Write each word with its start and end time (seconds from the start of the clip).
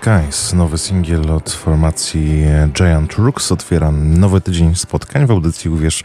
Skies, 0.00 0.52
nowy 0.52 0.78
singiel 0.78 1.30
od 1.30 1.50
formacji 1.50 2.42
Giant 2.72 3.12
Rooks 3.12 3.52
otwiera 3.52 3.90
nowy 3.92 4.40
tydzień 4.40 4.74
spotkań 4.74 5.26
w 5.26 5.30
audycji 5.30 5.70
Uwierz 5.70 6.04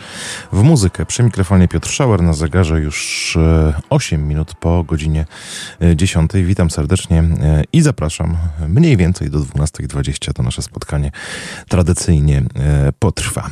w 0.51 0.63
muzykę. 0.63 1.05
Przy 1.05 1.23
mikrofonie 1.23 1.67
Piotr 1.67 1.89
Schauer 1.89 2.21
na 2.21 2.33
zegarze 2.33 2.79
już 2.79 3.37
e, 3.41 3.73
8 3.89 4.27
minut 4.27 4.55
po 4.55 4.83
godzinie 4.83 5.25
e, 5.81 5.95
10. 5.95 6.31
Witam 6.33 6.69
serdecznie 6.69 7.19
e, 7.19 7.63
i 7.73 7.81
zapraszam 7.81 8.37
mniej 8.67 8.97
więcej 8.97 9.29
do 9.29 9.39
12.20 9.39 10.33
to 10.33 10.43
nasze 10.43 10.61
spotkanie 10.61 11.11
tradycyjnie 11.69 12.37
e, 12.55 12.91
potrwa. 12.99 13.49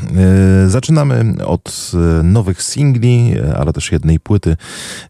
E, 0.65 0.69
Zaczynamy 0.69 1.45
od 1.45 1.91
e, 1.93 2.23
nowych 2.23 2.63
singli, 2.63 3.33
e, 3.37 3.57
ale 3.57 3.73
też 3.73 3.91
jednej 3.91 4.19
płyty 4.19 4.57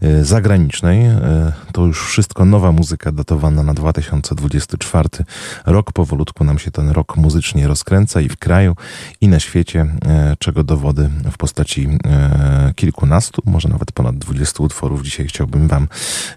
e, 0.01 0.23
zagranicznej. 0.23 1.05
E, 1.05 1.51
To 1.71 1.85
już 1.85 2.07
wszystko 2.07 2.45
nowa 2.45 2.71
muzyka 2.71 3.11
datowana 3.11 3.63
na 3.63 3.73
2024 3.73 5.22
rok. 5.65 5.91
Powolutku 5.93 6.43
nam 6.43 6.59
się 6.59 6.71
ten 6.71 6.89
rok 6.89 7.17
muzycznie 7.17 7.67
rozkręca 7.67 8.21
i 8.21 8.29
w 8.29 8.37
kraju, 8.37 8.75
i 9.21 9.27
na 9.27 9.39
świecie, 9.39 9.85
e, 10.05 10.35
czego 10.39 10.63
dowody 10.63 11.09
w 11.31 11.37
postaci 11.37 11.89
e, 12.05 12.73
kilkunastu, 12.75 13.41
może 13.45 13.69
nawet 13.69 13.91
ponad 13.91 14.17
20 14.17 14.63
utworów 14.63 15.03
dzisiaj 15.03 15.27
chciałbym 15.27 15.67
Wam 15.67 15.87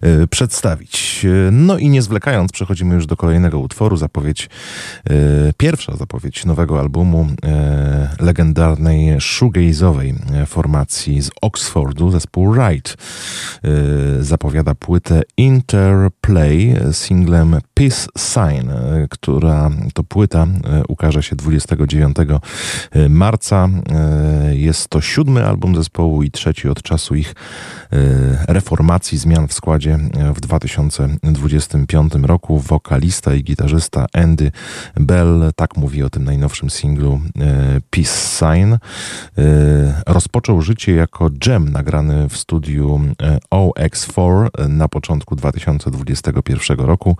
e, 0.01 0.27
przedstawić. 0.27 1.27
No 1.53 1.79
i 1.79 1.89
nie 1.89 2.03
zwlekając, 2.03 2.53
przechodzimy 2.53 2.95
już 2.95 3.07
do 3.07 3.17
kolejnego 3.17 3.59
utworu. 3.59 3.97
Zapowiedź, 3.97 4.51
pierwsza 5.57 5.97
zapowiedź 5.97 6.45
nowego 6.45 6.81
albumu 6.81 7.27
legendarnej 8.21 9.17
shoegaze'owej 9.19 10.15
formacji 10.47 11.23
z 11.23 11.31
Oxfordu, 11.43 12.11
zespół 12.11 12.55
Right. 12.55 12.97
E, 13.65 14.23
Zapowiada 14.23 14.75
płytę 14.75 15.23
Interplay 15.37 16.77
singlem 16.93 17.57
Peace 17.79 18.07
Sign, 18.19 18.71
e, 18.71 19.07
która 19.11 19.71
to 19.95 20.05
płyta 20.05 20.43
e, 20.43 20.83
ukaże 20.89 21.23
się 21.23 21.37
29 21.37 22.17
marca. 23.09 23.69
E, 23.93 24.57
Jest 24.57 24.89
to 24.89 25.01
siódmy 25.01 25.47
album 25.47 25.77
zespołu 25.77 26.23
i 26.23 26.31
trzeci 26.31 26.69
od 26.69 26.83
czasu 26.83 27.15
ich 27.15 27.35
reformacji, 28.49 29.19
zmian 29.19 29.49
w 29.49 29.53
składzie 29.53 29.99
w 30.35 30.41
2025 30.41 32.13
roku. 32.23 32.59
Wokalista 32.59 33.35
i 33.35 33.45
gitarzysta 33.45 34.07
Andy 34.13 34.53
Bell, 34.97 35.51
tak 35.57 35.77
mówi 35.77 36.03
o 36.03 36.11
tym 36.11 36.25
najnowszym 36.25 36.71
singlu 36.71 37.21
Peace 37.91 38.39
Sign, 38.39 38.75
rozpoczął 40.07 40.63
życie 40.63 40.93
jako 40.93 41.31
jam 41.47 41.69
nagrany 41.69 42.29
w 42.29 42.37
studiu 42.37 43.01
e, 43.23 43.39
OX4 43.51 44.69
na 44.69 44.89
początku 44.89 45.37
2021 45.37 46.79
roku. 46.79 47.17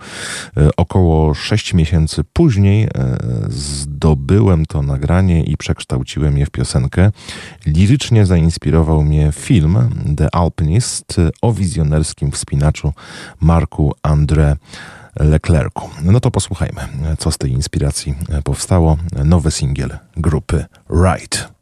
E, 0.57 0.69
Około 0.77 1.33
6 1.33 1.73
miesięcy 1.73 2.23
później 2.33 2.83
e, 2.83 2.89
zdobyłem 3.49 4.65
to 4.65 4.81
nagranie 4.81 5.43
i 5.43 5.57
przekształciłem 5.57 6.37
je 6.37 6.45
w 6.45 6.49
piosenkę. 6.49 7.11
Lirycznie 7.65 8.25
zainspirował 8.25 9.03
mnie 9.03 9.31
film 9.31 9.77
The 10.17 10.35
Alpinist 10.35 11.15
o 11.41 11.53
wizjonerskim 11.53 12.31
wspinaczu 12.31 12.93
Marku 13.39 13.93
André 14.03 14.55
Leclercu. 15.19 15.89
No 16.03 16.19
to 16.19 16.31
posłuchajmy, 16.31 16.81
co 17.17 17.31
z 17.31 17.37
tej 17.37 17.51
inspiracji 17.51 18.15
powstało. 18.43 18.97
Nowy 19.25 19.51
singiel 19.51 19.97
grupy 20.17 20.65
Right. 20.89 21.56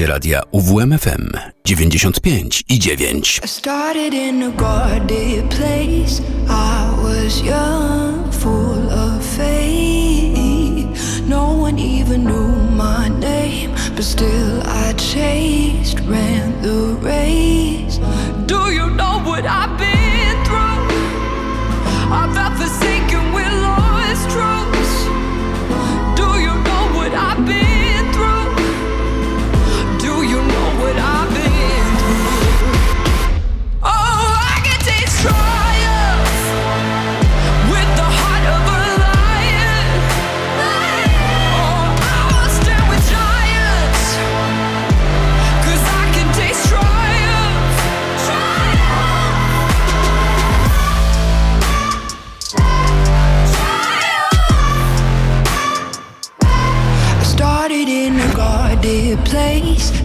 Słuchacie 0.00 0.12
radia 0.12 0.42
UWMFM 0.52 1.30
95 1.64 2.62
i 2.68 2.78
9. 2.78 3.22
I 3.44 3.48
started 3.48 4.14
in 4.14 4.42
a 4.42 4.50
guarded 4.50 5.48
place. 5.50 6.22
I 6.48 7.02
was 7.02 7.42
young, 7.42 8.32
full 8.32 8.90
of 8.90 9.36
faith. 9.36 11.28
No 11.28 11.62
one 11.62 11.78
even 11.78 12.24
knew 12.24 12.48
my 12.76 13.08
name, 13.08 13.74
but 13.96 14.04
still 14.04 14.62
I 14.64 14.94
chased, 14.94 16.00
ran 16.08 16.62
the 16.62 16.96
race. 17.02 17.79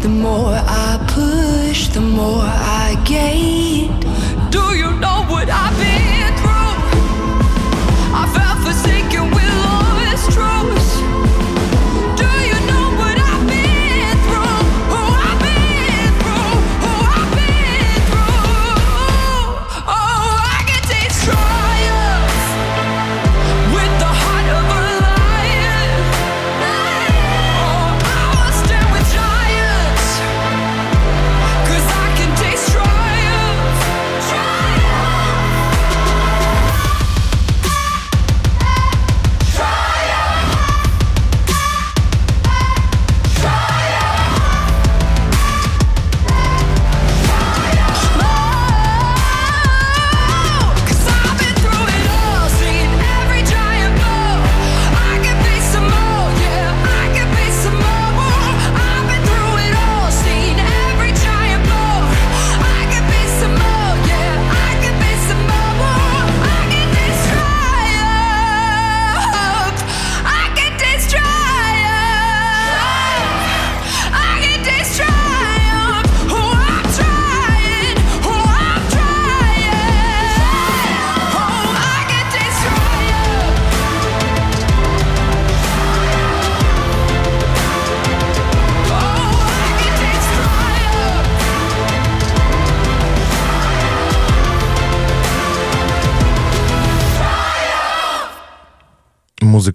The 0.06 0.12
more 0.12 0.65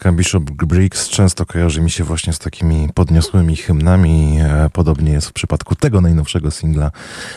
Muzyka 0.01 0.13
Bishop 0.13 0.51
Briggs 0.51 1.09
często 1.09 1.47
kojarzy 1.47 1.81
mi 1.81 1.91
się 1.91 2.05
właśnie 2.05 2.33
z 2.33 2.39
takimi 2.39 2.89
podniosłymi 2.95 3.57
hymnami. 3.57 4.39
E, 4.41 4.71
Podobnie 4.73 5.13
jest 5.13 5.29
w 5.29 5.33
przypadku 5.33 5.75
tego 5.75 6.01
najnowszego 6.01 6.51
singla 6.51 6.91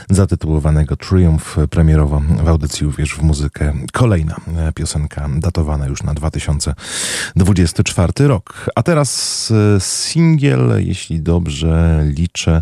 zatytułowanego 0.10 0.96
Triumph 0.96 1.56
premierowo 1.70 2.22
w 2.44 2.48
audycji 2.48 2.88
Uwierz 2.88 3.16
w 3.16 3.22
muzykę. 3.22 3.74
Kolejna 3.94 4.36
e, 4.58 4.72
piosenka 4.74 5.30
datowana 5.38 5.88
już 5.88 6.04
na 6.04 6.14
2024 6.14 8.28
rok. 8.28 8.70
A 8.76 8.84
teraz 8.84 9.52
e, 9.76 9.80
singiel, 9.80 10.72
jeśli 10.78 11.22
dobrze 11.22 12.04
liczę, 12.18 12.62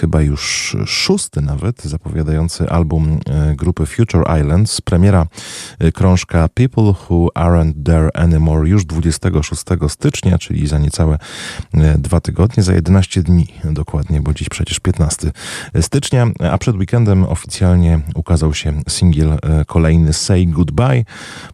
chyba 0.00 0.22
już 0.22 0.76
szósty 0.86 1.40
nawet, 1.40 1.82
zapowiadający 1.82 2.70
album 2.70 3.18
grupy 3.56 3.86
Future 3.86 4.24
Islands. 4.40 4.80
Premiera 4.80 5.26
krążka 5.94 6.48
People 6.48 6.94
Who 7.10 7.28
Aren't 7.34 7.72
There 7.84 8.10
Anymore 8.14 8.71
już 8.72 8.84
26 8.84 9.62
stycznia, 9.88 10.38
czyli 10.38 10.66
za 10.66 10.78
niecałe 10.78 11.18
e, 11.74 11.98
dwa 11.98 12.20
tygodnie, 12.20 12.62
za 12.62 12.72
11 12.72 13.22
dni 13.22 13.46
dokładnie, 13.64 14.20
bo 14.20 14.34
dziś 14.34 14.48
przecież 14.48 14.80
15 14.80 15.30
stycznia, 15.80 16.26
a 16.50 16.58
przed 16.58 16.76
weekendem 16.76 17.24
oficjalnie 17.24 18.00
ukazał 18.14 18.54
się 18.54 18.82
singiel 18.88 19.32
e, 19.32 19.64
kolejny 19.64 20.12
Say 20.12 20.46
Goodbye 20.46 21.04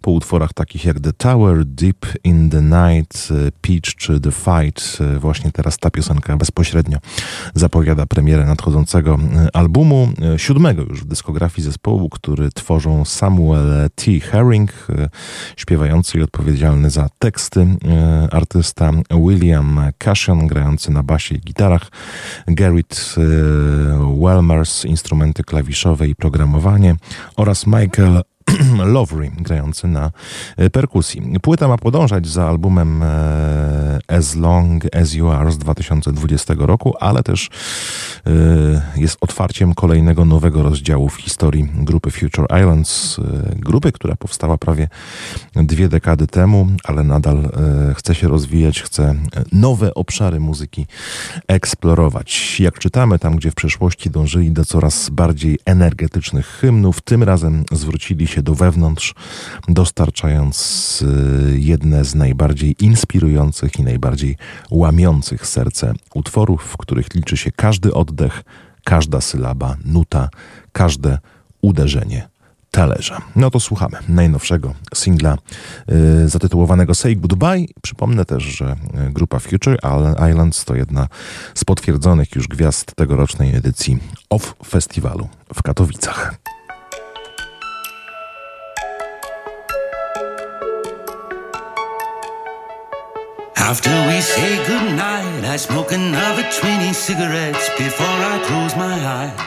po 0.01 0.11
utworach 0.11 0.53
takich 0.53 0.85
jak 0.85 1.01
The 1.01 1.13
Tower, 1.13 1.65
Deep 1.65 2.07
in 2.25 2.51
the 2.51 2.63
Night, 2.63 3.29
e, 3.31 3.53
Peach 3.61 3.95
czy 3.97 4.21
The 4.21 4.33
Fight. 4.33 4.99
Właśnie 5.21 5.53
teraz 5.53 5.79
ta 5.79 5.91
piosenka 5.91 6.37
bezpośrednio 6.37 6.99
zapowiada 7.55 8.07
premierę 8.07 8.45
nadchodzącego 8.45 9.19
albumu, 9.53 10.09
siódmego 10.37 10.83
już 10.83 11.01
w 11.01 11.05
dyskografii 11.05 11.65
zespołu, 11.65 12.09
który 12.09 12.51
tworzą 12.51 13.05
Samuel 13.05 13.91
T. 13.95 14.21
Herring, 14.21 14.71
śpiewający 15.57 16.19
i 16.19 16.23
odpowiedzialny 16.23 16.91
za 16.91 17.08
teksty, 17.19 17.61
e, 17.61 18.29
artysta 18.31 18.93
William 19.11 19.81
Cashion, 19.99 20.47
grający 20.47 20.91
na 20.91 21.03
basie 21.03 21.35
i 21.35 21.41
gitarach, 21.41 21.91
Garrett 22.47 23.15
e, 23.17 23.21
Welmers, 24.25 24.85
instrumenty 24.85 25.45
klawiszowe 25.45 26.09
i 26.09 26.15
programowanie 26.15 26.97
oraz 27.37 27.67
Michael 27.67 28.23
Lowry, 28.95 29.31
grający 29.41 29.89
na 29.89 30.11
e, 30.57 30.71
perkusji. 30.71 31.23
Płyta 31.43 31.69
ma 31.69 31.79
podążać 31.79 32.29
za 32.29 32.49
albumem 32.49 33.03
e, 33.03 33.99
As 34.09 34.35
Long 34.35 34.97
As 34.97 35.15
You 35.15 35.29
Are 35.29 35.53
z 35.53 35.59
2020 35.59 36.55
roku, 36.59 36.95
ale 37.01 37.23
też 37.23 37.51
e, 38.27 38.31
jest 38.97 39.19
otwarciem 39.21 39.75
kolejnego 39.75 40.25
nowego 40.25 40.63
rozdziału 40.63 41.09
w 41.09 41.17
historii 41.17 41.69
grupy 41.75 42.11
Future 42.11 42.47
Islands. 42.61 43.21
Grupy, 43.57 43.93
która 43.93 44.17
powstała 44.17 44.59
prawie 44.59 44.89
dwie 45.57 45.89
dekady 45.89 46.27
temu, 46.27 46.67
ale 46.85 47.05
nadal 47.05 47.51
chce 47.95 48.15
się 48.15 48.29
rozwijać, 48.29 48.83
chce 48.83 49.15
nowe 49.53 49.95
obszary 49.95 50.41
muzyki 50.41 50.87
eksplorować. 51.49 52.61
Jak 52.61 52.79
czytamy, 52.79 53.19
tam 53.19 53.37
gdzie 53.37 53.51
w 53.51 53.55
przeszłości 53.55 54.11
dążyli 54.11 54.51
do 54.51 54.65
coraz 54.65 55.11
bardziej 55.11 55.59
energetycznych 55.65 56.47
hymnów, 56.47 57.01
tym 57.01 57.23
razem 57.23 57.65
zwrócili 57.73 58.27
się 58.27 58.38
do 58.43 58.55
wewnątrz, 58.55 59.15
dostarczając 59.69 61.05
e, 61.07 61.59
jedne 61.59 62.05
z 62.05 62.15
najbardziej 62.15 62.77
inspirujących 62.81 63.79
i 63.79 63.83
najbardziej 63.83 64.37
łamiących 64.71 65.47
serce 65.47 65.93
utworów, 66.15 66.63
w 66.63 66.77
których 66.77 67.15
liczy 67.15 67.37
się 67.37 67.53
każdy 67.53 67.95
oddech, 67.95 68.43
każda 68.85 69.21
sylaba, 69.21 69.77
nuta, 69.85 70.29
każde 70.73 71.19
uderzenie 71.61 72.29
talerza. 72.71 73.23
No 73.37 73.51
to 73.51 73.61
słuchamy 73.61 73.99
najnowszego 74.09 74.75
singla 74.95 75.39
y, 76.25 76.29
zatytułowanego 76.29 76.95
Say 76.95 77.17
Goodbye. 77.17 77.65
Przypomnę 77.83 78.25
też, 78.25 78.43
że 78.43 78.77
y, 79.09 79.13
grupa 79.13 79.39
Future 79.39 79.79
Islands 80.31 80.65
to 80.65 80.75
jedna 80.75 81.09
z 81.55 81.65
potwierdzonych 81.65 82.35
już 82.35 82.49
gwiazd 82.49 82.95
tegorocznej 82.95 83.57
edycji 83.57 83.99
OFF 84.31 84.55
Festiwalu 84.67 85.29
w 85.55 85.63
Katowicach. 85.63 86.48
After 93.69 93.93
we 94.09 94.19
say 94.23 94.57
goodnight, 94.67 95.45
I 95.45 95.57
smoke 95.59 95.93
another 95.93 96.43
20 96.43 96.91
cigarettes 96.95 97.69
before 97.77 98.19
I 98.33 98.37
close 98.49 98.75
my 98.75 98.97
eyes. 99.19 99.39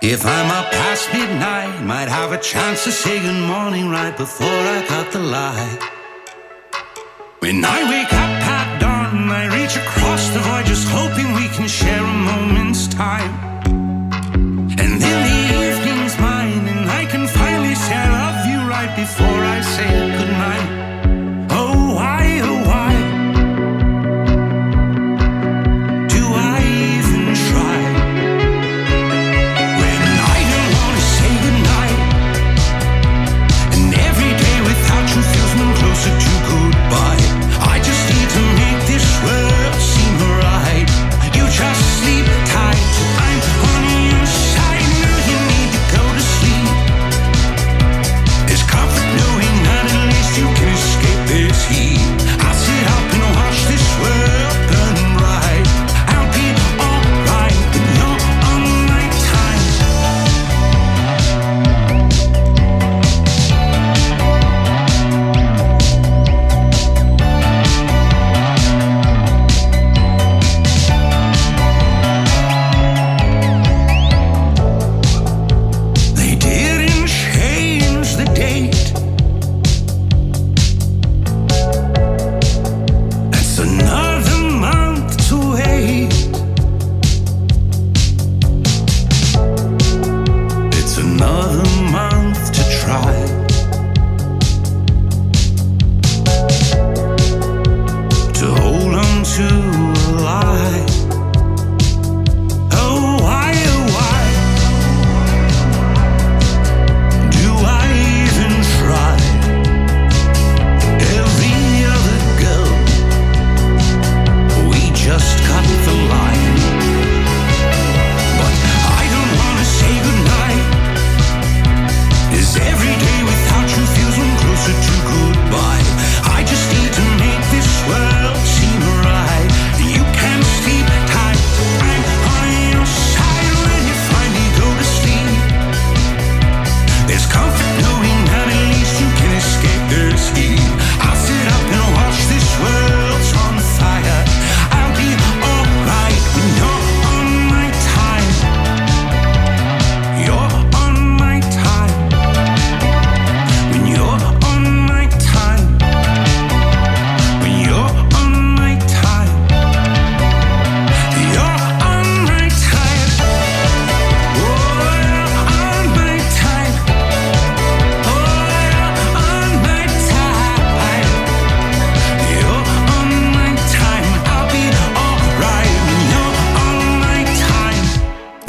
If 0.00 0.24
I'm 0.24 0.50
up 0.50 0.72
past 0.72 1.12
midnight, 1.12 1.82
might 1.84 2.08
have 2.08 2.32
a 2.32 2.38
chance 2.38 2.84
to 2.84 2.90
say 2.90 3.20
good 3.20 3.46
morning 3.46 3.90
right 3.90 4.16
before 4.16 4.62
I 4.76 4.86
cut 4.88 5.12
the 5.12 5.18
light. 5.18 5.80
When 7.40 7.62
I 7.62 7.78
wake 7.92 8.12
up 8.24 8.34
at 8.56 8.80
dawn, 8.80 9.28
I 9.28 9.44
reach 9.54 9.76
across 9.76 10.30
the 10.30 10.40
void 10.40 10.64
just 10.64 10.88
hoping 10.88 11.28
we 11.34 11.48
can 11.48 11.68
share 11.68 12.02
a 12.02 12.16
moment's 12.30 12.88
time. 12.88 13.34
And 14.80 14.92
then 15.02 15.18
the 15.28 15.40
evening's 15.60 16.16
mine, 16.18 16.64
and 16.72 16.90
I 16.90 17.04
can 17.04 17.26
finally 17.28 17.74
say 17.74 17.96
I 17.96 18.08
love 18.20 18.40
you 18.50 18.58
right 18.66 18.92
before 18.96 19.40
I 19.56 19.60
say 19.60 19.90
goodnight. 19.92 20.21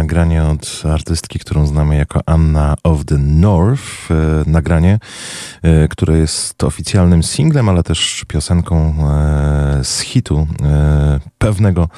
Nagranie 0.00 0.44
od 0.44 0.82
artystki, 0.92 1.38
którą 1.38 1.66
znamy 1.66 1.96
jako 1.96 2.20
Anna 2.26 2.74
of 2.84 3.04
the 3.04 3.18
North. 3.18 4.10
E, 4.10 4.50
nagranie, 4.50 4.98
e, 5.62 5.88
które 5.88 6.18
jest 6.18 6.64
oficjalnym 6.64 7.22
singlem, 7.22 7.68
ale 7.68 7.82
też 7.82 8.24
piosenką 8.28 8.94
e, 9.08 9.84
z 9.84 10.00
hitu 10.00 10.46
pewnego 11.38 11.88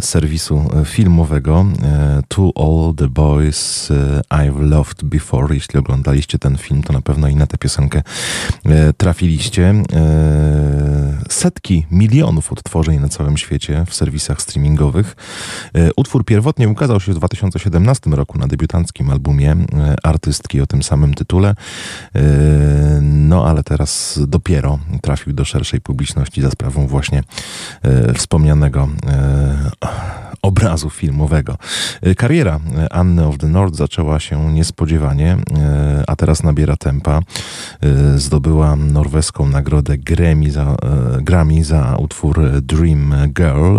serwisu 0.00 0.70
filmowego 0.84 1.66
To 2.28 2.50
All 2.56 2.94
the 2.96 3.08
Boys 3.08 3.92
I've 4.30 4.60
Loved 4.60 5.04
Before. 5.04 5.54
Jeśli 5.54 5.78
oglądaliście 5.78 6.38
ten 6.38 6.56
film, 6.56 6.82
to 6.82 6.92
na 6.92 7.00
pewno 7.00 7.28
i 7.28 7.36
na 7.36 7.46
tę 7.46 7.58
piosenkę 7.58 8.02
trafiliście. 8.96 9.74
Setki 11.28 11.86
milionów 11.90 12.52
odtworzeń 12.52 13.00
na 13.00 13.08
całym 13.08 13.36
świecie 13.36 13.84
w 13.88 13.94
serwisach 13.94 14.42
streamingowych. 14.42 15.16
Utwór 15.96 16.24
pierwotnie 16.24 16.68
ukazał 16.68 17.00
się 17.02 17.12
w 17.12 17.16
2017 17.16 18.10
roku 18.10 18.38
na 18.38 18.46
debiutanckim 18.46 19.10
albumie 19.10 19.52
e, 19.52 19.96
artystki 20.02 20.60
o 20.60 20.66
tym 20.66 20.82
samym 20.82 21.14
tytule. 21.14 21.54
E, 22.14 22.22
no 23.02 23.46
ale 23.46 23.62
teraz 23.62 24.20
dopiero 24.26 24.78
trafił 25.02 25.32
do 25.32 25.44
szerszej 25.44 25.80
publiczności 25.80 26.42
za 26.42 26.50
sprawą 26.50 26.86
właśnie 26.86 27.22
e, 27.82 28.14
wspomnianego 28.14 28.88
obrazu 30.42 30.90
filmowego. 30.90 31.58
Kariera 32.16 32.60
Anny 32.90 33.26
of 33.26 33.38
the 33.38 33.48
North 33.48 33.76
zaczęła 33.76 34.20
się 34.20 34.52
niespodziewanie, 34.52 35.36
a 36.06 36.16
teraz 36.16 36.42
nabiera 36.42 36.76
tempa. 36.76 37.20
Zdobyła 38.16 38.76
norweską 38.76 39.48
nagrodę 39.48 39.98
Grammy 39.98 40.50
za, 40.50 40.76
Grammy 41.20 41.64
za 41.64 41.96
utwór 41.96 42.60
Dream 42.60 43.14
Girl. 43.28 43.78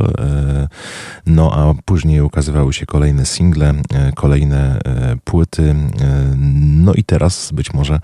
No 1.26 1.52
a 1.54 1.84
później 1.86 2.22
ukazywały 2.22 2.74
się 2.74 2.86
kolejne 2.86 3.13
single, 3.24 3.74
kolejne 4.16 4.80
płyty. 5.24 5.76
No 6.84 6.94
i 6.94 7.04
teraz 7.04 7.52
być 7.52 7.74
może 7.74 8.00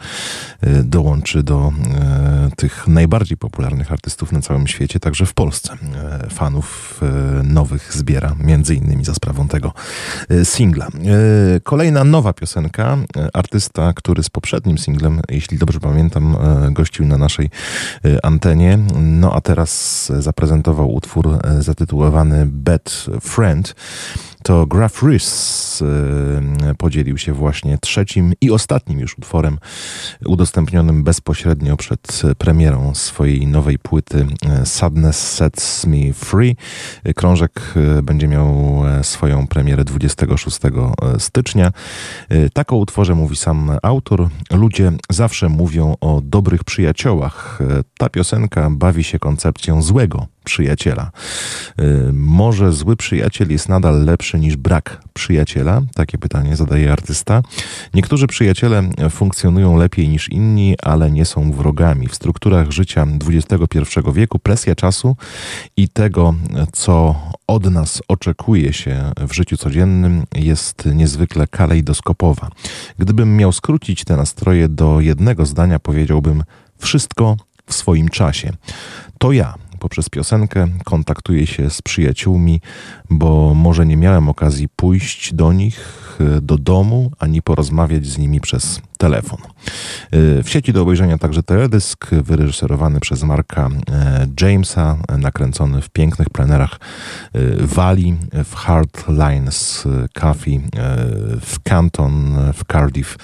e, 0.62 0.84
dołączy 0.84 1.44
do 1.44 1.72
e, 1.96 2.50
tych 2.56 2.88
najbardziej 2.88 3.38
popularnych 3.38 3.92
artystów 3.92 4.32
na 4.32 4.42
całym 4.42 4.68
świecie, 4.68 5.00
także 5.00 5.26
w 5.26 5.34
Polsce. 5.34 5.74
E, 5.74 6.30
fanów 6.30 7.00
e, 7.02 7.44
nowych 7.44 7.94
zbiera, 7.94 8.36
między 8.40 8.76
innymi 8.76 9.06
za 9.06 9.14
sprawą 9.14 9.48
tego 9.48 9.74
e, 10.30 10.46
singla. 10.46 10.88
E, 10.88 11.60
Kolejna 11.60 12.04
nowa 12.04 12.34
piosenka, 12.34 12.98
e, 13.18 13.30
artysta, 13.34 13.94
który 13.94 14.24
z 14.24 14.30
poprzednim 14.30 14.78
singlem, 14.78 15.22
jeśli 15.30 15.58
dobrze 15.58 15.80
pamiętam, 15.80 16.36
e, 16.36 16.72
gościł 16.72 17.06
na 17.06 17.18
naszej 17.18 17.50
e, 18.06 18.26
antenie, 18.26 18.80
no 19.02 19.34
a 19.34 19.42
teraz 19.42 20.12
zaprezentował 20.20 20.94
utwór 20.94 21.28
e, 21.28 21.62
zatytułowany 21.62 22.46
Bad 22.46 23.06
Friend 23.22 23.76
to 24.44 24.66
Graf 24.66 25.04
Rhys 25.04 25.82
e, 25.82 26.76
podzielił 26.76 27.18
się 27.18 27.34
właśnie 27.34 27.78
trzecim 27.78 28.34
i 28.42 28.52
ostatnim 28.52 29.00
już 29.00 29.18
utworem 29.18 29.58
udostępnionym 30.26 31.04
bezpośrednio 31.04 31.78
przed 31.78 32.22
premierą 32.38 32.96
swojej 32.96 33.48
nowej 33.48 33.80
płyty 33.80 34.28
e, 34.46 34.66
Sadness 34.66 35.34
Sets 35.34 35.86
Me 35.86 36.14
Free. 36.14 36.56
E, 37.04 37.14
Krążek 37.14 37.74
będzie 38.04 38.28
miał 38.28 38.82
swoją 39.02 39.48
premierę 39.48 39.84
26 39.84 40.58
stycznia. 41.18 41.72
Tak 42.54 42.74
o 42.74 42.76
utworze 42.76 43.16
mówi 43.16 43.36
sam 43.36 43.72
autor. 43.84 44.30
Ludzie 44.52 44.92
zawsze 45.10 45.50
mówią 45.50 45.96
o 46.02 46.22
dobrych 46.24 46.64
przyjaciołach. 46.64 47.60
Ta 47.98 48.10
piosenka 48.10 48.70
bawi 48.70 49.04
się 49.04 49.20
koncepcją 49.20 49.82
złego 49.82 50.28
przyjaciela. 50.44 51.12
Y, 51.82 52.14
Może 52.14 52.72
zły 52.72 52.96
przyjaciel 52.96 53.52
jest 53.52 53.70
nadal 53.70 54.06
lepszy 54.06 54.40
niż 54.40 54.58
brak 54.58 55.02
przyjaciela? 55.14 55.82
Takie 55.96 56.18
pytanie 56.18 56.56
zadaje 56.56 56.92
artysta. 56.92 57.42
Niektórzy 57.94 58.28
przyjaciele 58.28 58.90
funkcjonują 59.10 59.78
lepiej 59.78 60.10
niż 60.10 60.30
inni, 60.30 60.76
ale 60.84 61.12
nie 61.12 61.26
są 61.26 61.52
wrogami. 61.52 62.08
W 62.08 62.16
strukturach 62.16 62.72
życia 62.72 63.08
XXI 63.28 63.80
wieku 64.14 64.40
presja 64.40 64.76
czasu 64.76 65.16
i 65.78 65.90
tego, 65.90 66.34
co 66.72 67.16
od 67.48 67.72
nas 67.72 68.02
oczekuje 68.08 68.74
się 68.74 69.12
w 69.18 69.34
życiu 69.34 69.58
codziennym, 69.58 70.24
jest 70.36 70.86
niezwykle 70.86 71.48
kalejdoskopowa. 71.48 72.50
Gdybym 72.98 73.38
miał 73.38 73.52
skrócić 73.52 74.04
te 74.04 74.18
nastroje 74.18 74.70
do 74.70 75.00
jednego 75.02 75.46
zdania, 75.46 75.80
powiedziałbym 75.80 76.44
wszystko 76.80 77.38
w 77.66 77.74
swoim 77.74 78.10
czasie. 78.10 78.54
To 79.18 79.32
ja 79.32 79.54
poprzez 79.80 80.10
piosenkę 80.10 80.68
kontaktuję 80.84 81.48
się 81.48 81.70
z 81.70 81.82
przyjaciółmi, 81.82 82.62
bo 83.10 83.54
może 83.54 83.86
nie 83.86 83.98
miałem 83.98 84.30
okazji 84.30 84.68
pójść 84.76 85.34
do 85.34 85.54
nich 85.54 86.18
e, 86.20 86.42
do 86.42 86.58
domu, 86.58 87.12
ani 87.20 87.42
porozmawiać 87.42 88.06
z 88.06 88.18
nimi 88.18 88.42
przez 88.42 88.82
telefon. 89.00 89.40
E, 90.12 90.44
W 90.44 90.50
sieci 90.50 90.74
do 90.74 90.82
obejrzenia 90.82 91.18
także 91.18 91.44
teledysk 91.44 92.10
wyreżyserowany 92.10 93.00
przez 93.00 93.24
Marka 93.24 93.70
e, 93.92 94.28
Jamesa, 94.42 94.98
nakręcony 95.18 95.82
w 95.82 95.90
pięknych 95.90 96.30
plenerach 96.30 96.80
e, 97.34 97.40
Wali, 97.66 98.18
w 98.46 98.56
Hard 98.56 99.04
Lines 99.08 99.88
Coffee, 100.14 100.56
e, 100.56 100.62
w 101.42 101.60
Canton, 101.64 102.38
w 102.54 102.64
Cardiff. 102.72 103.18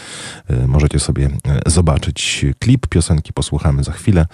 Możecie 0.68 1.00
sobie 1.00 1.30
zobaczyć 1.66 2.46
klip 2.60 2.88
piosenki, 2.88 3.34
posłuchamy 3.34 3.84
za 3.84 3.92
chwilę. 3.92 4.26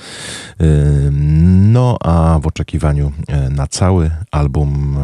No 1.71 1.97
a 2.01 2.39
w 2.41 2.47
oczekiwaniu 2.47 3.11
na 3.49 3.67
cały 3.67 4.11
album 4.31 4.97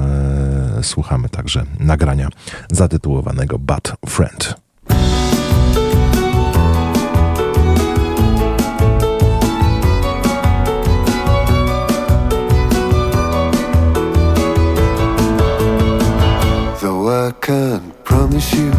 słuchamy 0.82 1.30
także 1.30 1.65
nagrania 1.80 2.30
zatytułowanego 2.71 3.60
Bad 3.60 3.95
Friend. 4.08 4.66
Though 17.47 17.53
I 17.53 17.79
can't 17.79 18.03
promise 18.03 18.53
you 18.55 18.76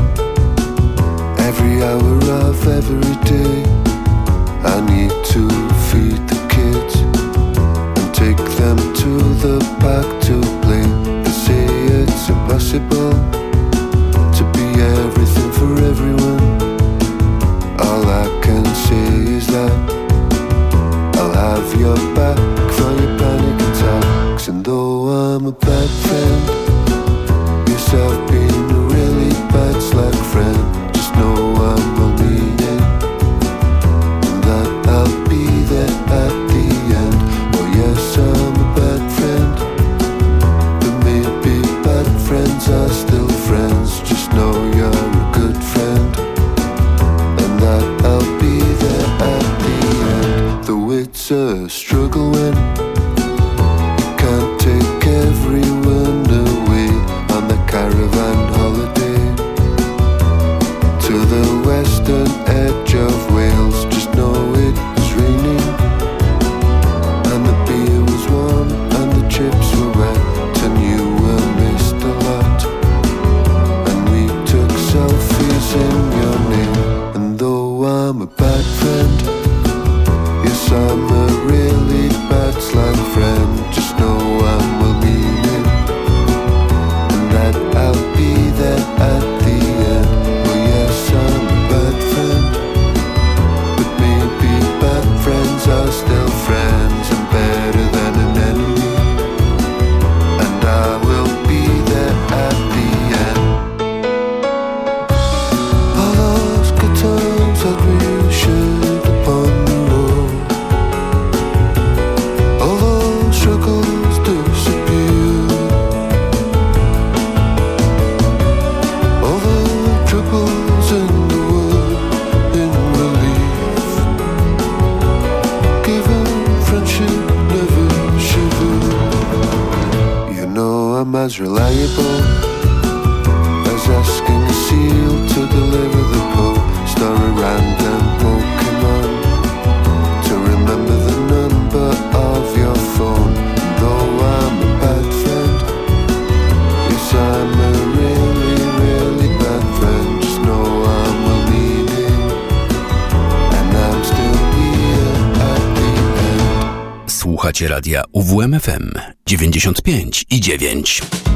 95 159.58 160.24
i 160.30 160.40
9. 160.40 161.27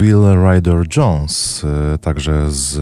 Ryder 0.00 0.96
Jones, 0.96 1.64
e, 1.64 1.98
także 1.98 2.50
z 2.50 2.80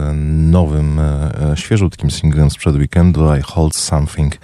nowym, 0.51 0.99
e, 0.99 1.31
świeżutkim 1.55 2.11
singlem 2.11 2.49
sprzed 2.49 2.75
weekendu 2.75 3.35
I 3.35 3.41
Hold 3.41 3.75
Something 3.75 4.37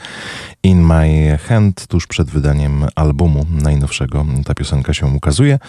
in 0.64 0.82
My 0.82 1.40
Hand, 1.48 1.88
tuż 1.88 2.08
przed 2.08 2.30
wydaniem 2.30 2.86
albumu 2.96 3.46
najnowszego. 3.50 4.26
Ta 4.46 4.54
piosenka 4.54 4.94
się 4.94 5.08
ukazuje. 5.08 5.60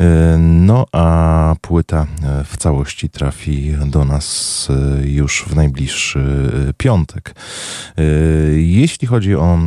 E, 0.00 0.38
no 0.38 0.86
a 0.92 1.54
płyta 1.60 2.06
w 2.44 2.56
całości 2.56 3.10
trafi 3.10 3.74
do 3.86 4.04
nas 4.04 4.68
już 5.04 5.44
w 5.48 5.54
najbliższy 5.54 6.50
piątek. 6.76 7.34
Jeśli 8.56 9.08
chodzi 9.08 9.34
o 9.34 9.58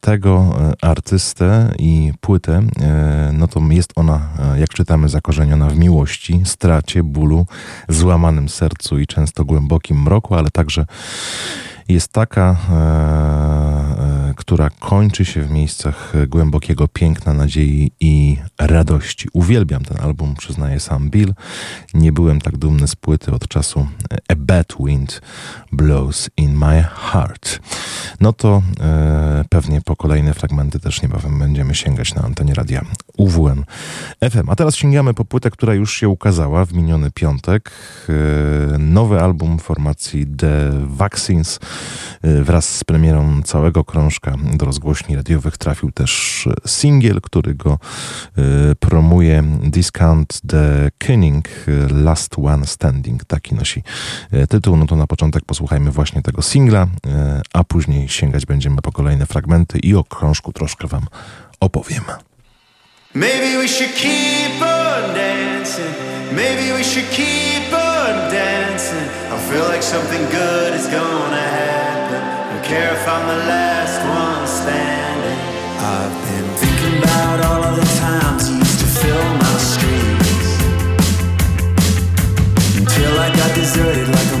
tego 0.00 0.56
artystę 0.82 1.74
i 1.78 2.12
płytę, 2.20 2.62
no 3.32 3.48
to 3.48 3.60
jest 3.70 3.92
ona, 3.96 4.28
jak 4.58 4.68
czytamy, 4.68 5.08
zakorzeniona 5.08 5.68
w 5.68 5.78
miłości, 5.78 6.40
stracie, 6.44 7.02
bólu, 7.02 7.46
złamanym 7.88 8.48
sercu 8.48 8.98
i 8.98 9.06
często 9.06 9.44
głębokim 9.44 10.02
mroku, 10.02 10.34
ale 10.34 10.50
także 10.50 10.86
jest 11.88 12.12
taka, 12.12 12.56
e, 12.70 12.74
e, 14.30 14.34
która 14.36 14.70
kończy 14.70 15.24
się 15.24 15.42
w 15.42 15.50
miejscach 15.50 16.12
głębokiego 16.28 16.88
piękna, 16.88 17.32
nadziei 17.32 17.92
i 18.00 18.36
radości. 18.66 19.28
Uwielbiam 19.32 19.84
ten 19.84 20.00
album, 20.00 20.34
przyznaję 20.34 20.80
sam 20.80 21.10
Bill. 21.10 21.34
Nie 21.94 22.12
byłem 22.12 22.40
tak 22.40 22.56
dumny 22.56 22.88
z 22.88 22.96
płyty 22.96 23.32
od 23.32 23.48
czasu 23.48 23.86
A 24.28 24.34
Bad 24.36 24.74
Wind 24.80 25.22
Blows 25.72 26.30
in 26.36 26.58
My 26.58 26.84
Heart. 26.94 27.60
No 28.20 28.32
to 28.32 28.62
e, 28.80 29.44
pewnie 29.48 29.80
po 29.80 29.96
kolejne 29.96 30.34
fragmenty 30.34 30.80
też 30.80 31.02
niebawem 31.02 31.38
będziemy 31.38 31.74
sięgać 31.74 32.14
na 32.14 32.22
antenie 32.22 32.54
radia 32.54 32.84
UWM 33.16 33.64
FM. 34.30 34.50
A 34.50 34.56
teraz 34.56 34.76
sięgamy 34.76 35.14
po 35.14 35.24
płytę, 35.24 35.50
która 35.50 35.74
już 35.74 35.94
się 35.94 36.08
ukazała 36.08 36.64
w 36.64 36.72
miniony 36.72 37.10
piątek. 37.10 37.70
E, 38.74 38.78
nowy 38.78 39.20
album 39.20 39.58
formacji 39.58 40.26
The 40.26 40.70
Vaccines 40.86 41.60
Y, 42.24 42.44
wraz 42.44 42.76
z 42.76 42.84
premierą 42.84 43.42
całego 43.42 43.84
krążka 43.84 44.34
do 44.54 44.66
rozgłośni 44.66 45.16
radiowych 45.16 45.58
trafił 45.58 45.92
też 45.92 46.48
singiel, 46.66 47.20
który 47.20 47.54
go 47.54 47.78
y, 48.38 48.42
promuje 48.80 49.42
Discount 49.62 50.40
the 50.46 50.90
King 50.98 51.48
Last 51.90 52.36
One 52.38 52.66
Standing. 52.66 53.24
Taki 53.24 53.54
nosi 53.54 53.82
y, 54.32 54.46
tytuł. 54.46 54.76
No 54.76 54.86
to 54.86 54.96
na 54.96 55.06
początek 55.06 55.44
posłuchajmy 55.44 55.90
właśnie 55.90 56.22
tego 56.22 56.42
singla, 56.42 56.86
a 57.52 57.64
później 57.64 58.08
sięgać 58.08 58.46
będziemy 58.46 58.82
po 58.82 58.92
kolejne 58.92 59.26
fragmenty 59.26 59.78
i 59.78 59.94
o 59.94 60.04
krążku 60.04 60.52
troszkę 60.52 60.88
Wam 60.88 61.06
opowiem. 61.60 62.04
Maybe 63.14 63.58
we 63.62 63.68
should 63.68 63.94
keep 63.94 64.62
on 64.62 65.14
dancing. 65.14 65.94
Maybe 66.32 66.78
we 66.78 66.84
should 66.84 67.10
keep 67.10 67.72
on 67.72 68.30
dancing. 68.30 69.08
I 69.34 69.50
feel 69.50 69.72
like 69.72 69.82
something 69.82 70.30
good 70.30 70.80
is 70.80 70.86
gonna 70.86 71.36
happen. 71.36 71.82
care 72.72 72.94
if 72.94 73.08
I'm 73.08 73.26
the 73.26 73.42
last 73.54 74.00
one 74.08 74.46
standing. 74.46 75.40
I've 75.92 76.21
deserted 83.72 84.08
like 84.08 84.31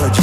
the 0.00 0.21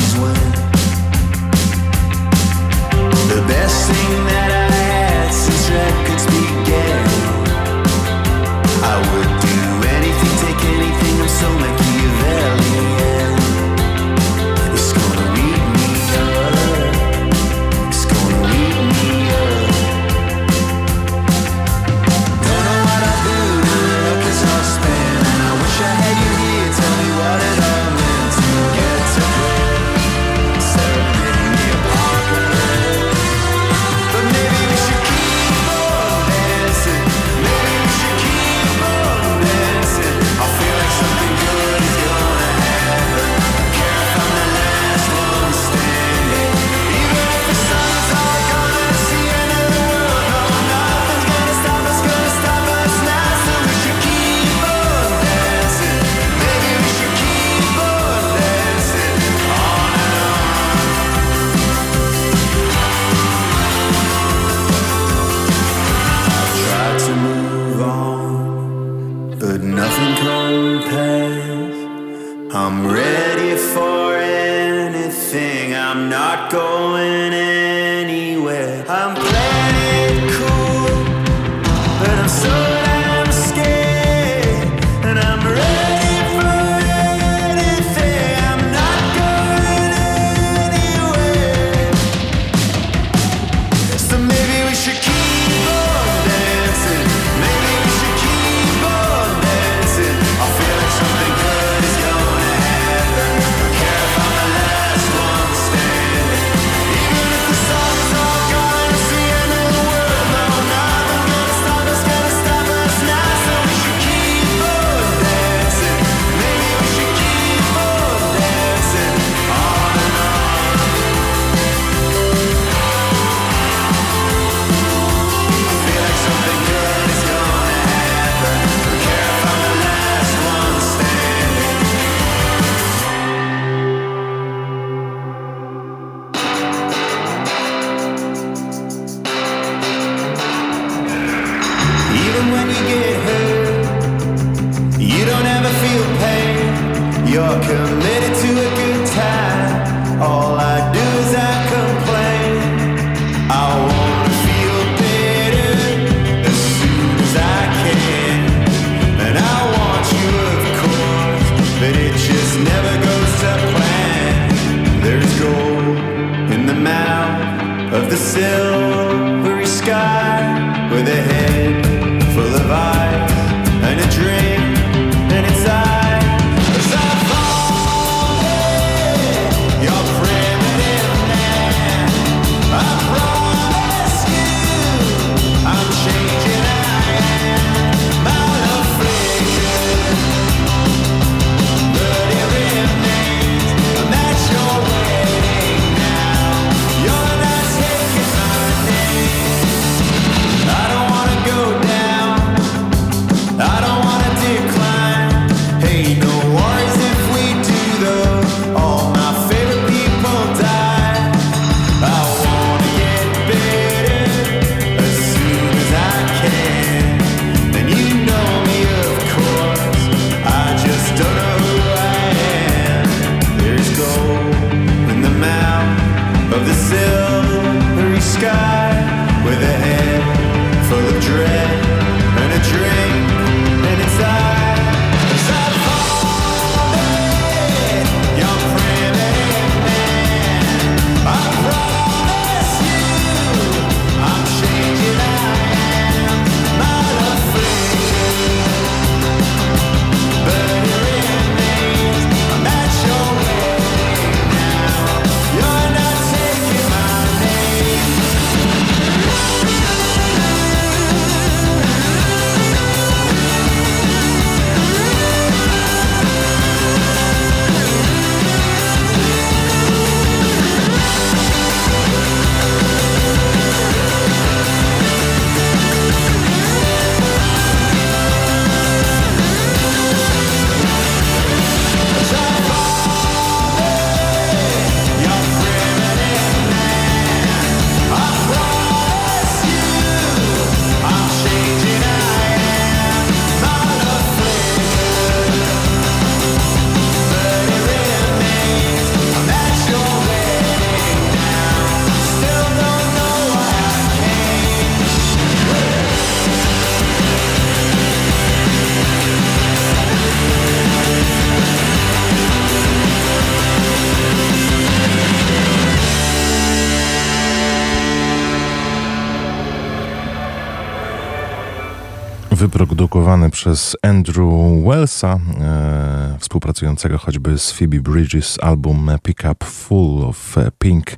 wyprodukowany 322.59 323.49
przez 323.49 323.97
Andrew 324.01 324.49
Wellsa, 324.85 325.39
e, 325.61 326.28
współpracującego 326.39 327.17
choćby 327.17 327.59
z 327.59 327.71
Phoebe 327.71 327.99
Bridges. 327.99 328.57
Album 328.61 329.11
Pick 329.23 329.43
Up 329.51 329.65
Full 329.65 330.23
of 330.23 330.55
Pink 330.79 331.11
e, 331.11 331.15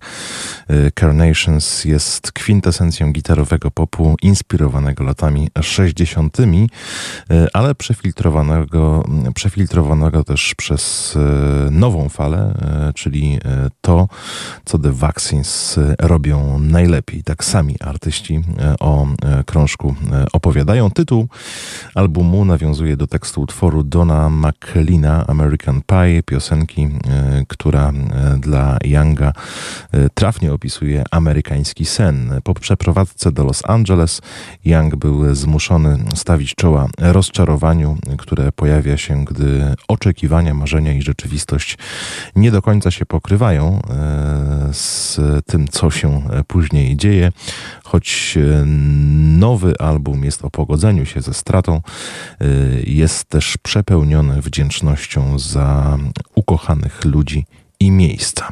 Carnations 1.00 1.86
jest 1.86 2.32
kwintesencją 2.32 3.12
gitarowego 3.12 3.72
popu 3.72 4.16
inspirowanego 4.22 5.04
latami 5.04 5.50
60., 5.62 6.38
e, 6.40 6.48
ale 7.54 7.76
przefiltrowanego, 7.76 9.04
przefiltrowanego 9.36 10.24
też 10.24 10.56
przez 10.56 11.16
e, 11.16 11.72
nową 11.72 12.10
falę, 12.10 12.54
czyli 12.96 13.40
to, 13.82 14.08
co 14.66 14.80
The 14.80 14.92
Vaccines 14.92 15.80
robią 16.00 16.60
najlepiej. 16.60 17.24
Tak 17.24 17.44
sami 17.44 17.76
artyści 17.80 18.44
o 18.80 19.08
krążku 19.46 19.96
opowiadają. 20.34 20.92
Tytuł 20.92 21.28
albumu 21.96 22.46
nawiązuje 22.46 22.98
do 22.98 23.08
tekstu 23.08 23.42
utworu 23.42 23.84
Dona 23.84 24.30
American 25.08 25.82
Pie, 25.82 26.24
piosenki, 26.24 26.82
e, 26.82 26.90
która 27.48 27.90
e, 27.90 28.38
dla 28.38 28.78
Younga 28.84 29.34
e, 29.92 30.10
trafnie 30.10 30.54
opisuje 30.54 31.04
amerykański 31.12 31.86
sen. 31.86 32.40
Po 32.44 32.54
przeprowadzce 32.54 33.32
do 33.32 33.44
Los 33.44 33.62
Angeles 33.66 34.22
Young 34.66 34.96
był 34.96 35.36
zmuszony 35.36 35.98
stawić 36.16 36.56
czoła 36.56 36.88
rozczarowaniu, 36.98 37.98
które 38.18 38.52
pojawia 38.52 38.98
się, 38.98 39.26
gdy 39.26 39.76
oczekiwania, 39.88 40.54
marzenia 40.54 40.94
i 40.94 41.02
rzeczywistość 41.02 41.78
nie 42.36 42.52
do 42.52 42.62
końca 42.62 42.92
się 42.92 43.06
pokrywają 43.06 43.82
z 44.72 45.20
tym, 45.46 45.68
co 45.68 45.92
się 45.92 46.22
później 46.48 46.98
dzieje. 46.98 47.32
Choć 47.84 48.38
nowy 49.40 49.74
album 49.80 50.24
jest 50.24 50.46
o 50.46 50.50
pogodzeniu 50.50 51.06
się 51.06 51.22
ze 51.22 51.34
stratą, 51.34 51.82
jest 52.84 53.26
też 53.26 53.58
przepełniony 53.64 54.42
wdzięcznością 54.42 54.91
za 55.38 55.98
ukochanych 56.36 57.06
ludzi 57.06 57.46
i 57.82 57.92
miejsca. 57.92 58.48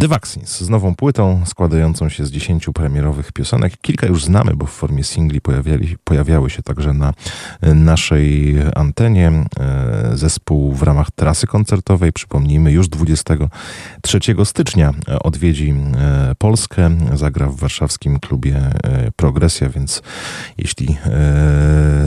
The 0.00 0.08
Vaccines 0.08 0.60
z 0.60 0.68
nową 0.68 0.94
płytą 0.94 1.42
składającą 1.46 2.08
się 2.08 2.26
z 2.26 2.30
dziesięciu 2.30 2.72
premierowych 2.72 3.32
piosenek. 3.32 3.76
Kilka 3.80 4.06
już 4.06 4.24
znamy, 4.24 4.56
bo 4.56 4.66
w 4.66 4.70
formie 4.70 5.04
singli 5.04 5.40
pojawiali, 5.40 5.96
pojawiały 6.04 6.50
się 6.50 6.62
także 6.62 6.92
na 6.92 7.14
naszej 7.62 8.56
antenie. 8.74 9.32
E, 9.60 10.16
zespół 10.16 10.72
w 10.72 10.82
ramach 10.82 11.10
trasy 11.10 11.46
koncertowej, 11.46 12.12
przypomnijmy, 12.12 12.72
już 12.72 12.88
23 12.88 14.20
stycznia 14.44 14.94
odwiedzi 15.22 15.74
e, 15.98 16.34
Polskę, 16.38 16.90
zagra 17.14 17.48
w 17.48 17.56
warszawskim 17.56 18.18
klubie 18.20 18.56
e, 18.56 19.12
Progresja, 19.16 19.68
więc 19.68 20.02
jeśli 20.58 20.96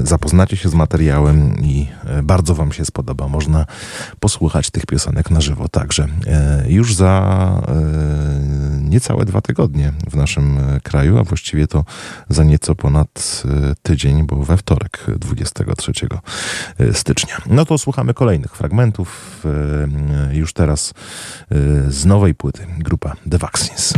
zapoznacie 0.03 0.57
się 0.57 0.69
z 0.69 0.73
materiałem 0.73 1.59
i 1.61 1.87
bardzo 2.23 2.55
Wam 2.55 2.71
się 2.71 2.85
spodoba, 2.85 3.27
można 3.27 3.65
posłuchać 4.19 4.69
tych 4.69 4.85
piosenek 4.85 5.31
na 5.31 5.41
żywo 5.41 5.67
także 5.67 6.07
już 6.67 6.95
za 6.95 7.51
e, 7.67 7.73
niecałe 8.81 9.25
dwa 9.25 9.41
tygodnie 9.41 9.93
w 10.11 10.15
naszym 10.15 10.57
e, 10.57 10.79
kraju, 10.79 11.17
a 11.17 11.23
właściwie 11.23 11.67
to 11.67 11.85
za 12.29 12.43
nieco 12.43 12.75
ponad 12.75 13.43
e, 13.45 13.75
tydzień, 13.83 14.23
bo 14.23 14.35
we 14.35 14.57
wtorek 14.57 15.05
23 15.17 15.91
stycznia. 16.93 17.37
No 17.45 17.65
to 17.65 17.77
słuchamy 17.77 18.13
kolejnych 18.13 18.55
fragmentów 18.55 19.43
już 20.31 20.53
teraz 20.53 20.93
z 21.87 22.05
nowej 22.05 22.35
płyty 22.35 22.67
grupa 22.79 23.15
The 23.31 23.37
Vaccines. 23.37 23.93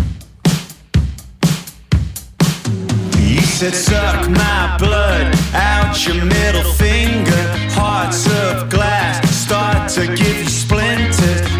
Suck 3.73 4.29
my 4.29 4.77
blood 4.79 5.35
out 5.53 6.07
your 6.07 6.25
middle 6.25 6.73
finger 6.73 7.61
Hearts 7.75 8.27
of 8.27 8.69
glass 8.69 9.29
start 9.29 9.93
to 9.95 10.07
give 10.07 10.43
you 10.43 10.49
splinters 10.49 11.50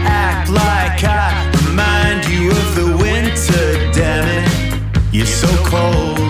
like 0.51 1.03
I 1.03 1.51
remind 1.65 2.25
you 2.27 2.51
of 2.51 2.75
the 2.75 2.97
winter, 3.01 3.91
damn 3.93 4.27
it. 4.27 5.13
You're 5.13 5.25
so 5.25 5.47
cold. 5.65 6.20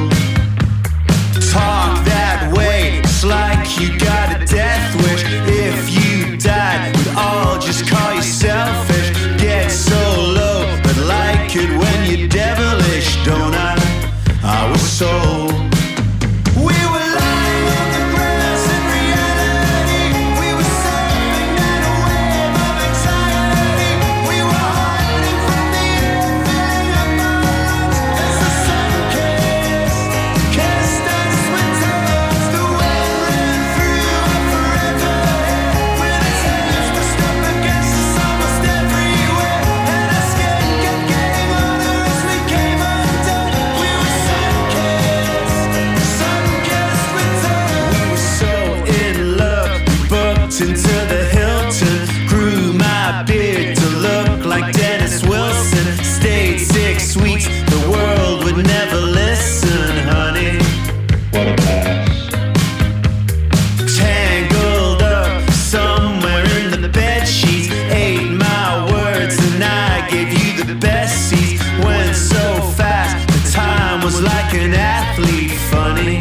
like 74.21 74.53
an 74.53 74.73
athlete, 74.73 75.51
funny, 75.71 76.19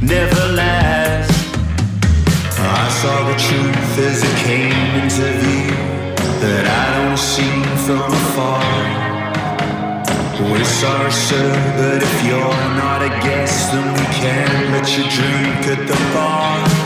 never 0.00 0.52
lasts. 0.52 1.34
I 2.58 2.88
saw 3.00 3.28
the 3.28 3.36
truth 3.36 3.98
as 3.98 4.22
it 4.22 4.36
came 4.46 5.02
into 5.02 5.26
view 5.42 5.74
that 6.42 6.64
I 6.66 6.84
don't 6.96 7.18
see 7.18 7.56
from 7.84 8.06
afar. 8.22 9.14
We're 10.50 10.64
sorry, 10.64 11.10
sir, 11.10 11.50
but 11.76 12.02
if 12.02 12.26
you're 12.26 12.60
not 12.78 13.02
a 13.02 13.08
guest, 13.26 13.72
then 13.72 13.86
we 13.94 14.06
can't 14.14 14.70
let 14.70 14.86
you 14.96 15.04
drink 15.10 15.66
at 15.74 15.88
the 15.88 15.98
bar. 16.14 16.83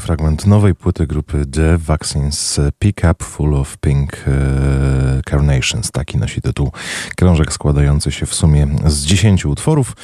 Fragment 0.00 0.46
nowej 0.46 0.74
płyty 0.74 1.06
grupy 1.06 1.46
The 1.46 1.78
Vaccines 1.78 2.60
Pick 2.78 3.00
Up 3.10 3.24
Full 3.24 3.54
of 3.54 3.78
Pink 3.78 4.12
e, 4.26 5.22
Carnations. 5.30 5.90
Taki 5.90 6.18
nosi 6.18 6.42
tytuł 6.42 6.72
krążek 7.16 7.52
składający 7.52 8.12
się 8.12 8.26
w 8.26 8.34
sumie 8.34 8.66
z 8.86 9.04
10 9.04 9.46
utworów. 9.46 9.96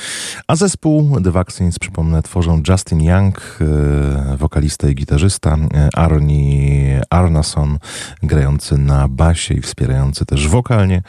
A 0.48 0.56
zespół 0.56 1.20
The 1.20 1.30
Vaccines, 1.30 1.78
przypomnę, 1.78 2.22
tworzą 2.22 2.62
Justin 2.68 3.02
Young, 3.02 3.58
e, 3.60 4.36
wokalista 4.36 4.88
i 4.88 4.94
gitarzysta, 4.94 5.56
e, 5.74 5.88
Arnie 5.94 7.02
Arnason, 7.10 7.78
grający 8.22 8.78
na 8.78 9.08
basie 9.08 9.54
i 9.54 9.60
wspierający 9.60 10.26
też 10.26 10.48
wokalnie, 10.48 11.02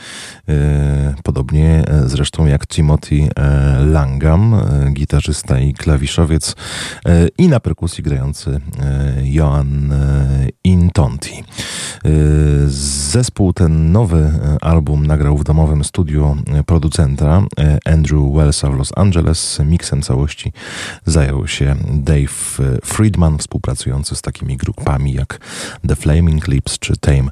podobnie 1.23 1.83
zresztą 2.05 2.45
jak 2.45 2.67
Timothy 2.67 3.29
Langham, 3.79 4.55
gitarzysta 4.93 5.59
i 5.59 5.73
klawiszowiec 5.73 6.55
i 7.37 7.47
na 7.47 7.59
perkusji 7.59 8.03
grający 8.03 8.59
E, 8.79 9.21
Joan 9.23 9.91
e, 9.91 10.47
Intonti. 10.63 11.43
E, 12.05 12.09
zespół 12.67 13.53
ten 13.53 13.91
nowy 13.91 14.31
album 14.61 15.07
nagrał 15.07 15.37
w 15.37 15.43
domowym 15.43 15.83
studiu 15.83 16.37
producenta 16.65 17.41
Andrew 17.85 18.33
Wellsa 18.35 18.69
w 18.69 18.77
Los 18.77 18.91
Angeles. 18.95 19.59
Miksem 19.65 20.01
całości 20.01 20.53
zajął 21.05 21.47
się 21.47 21.75
Dave 21.93 22.59
Friedman, 22.83 23.37
współpracujący 23.37 24.15
z 24.15 24.21
takimi 24.21 24.57
grupami 24.57 25.13
jak 25.13 25.39
The 25.87 25.95
Flaming 25.95 26.47
Lips 26.47 26.79
czy 26.79 26.97
Tame 26.97 27.29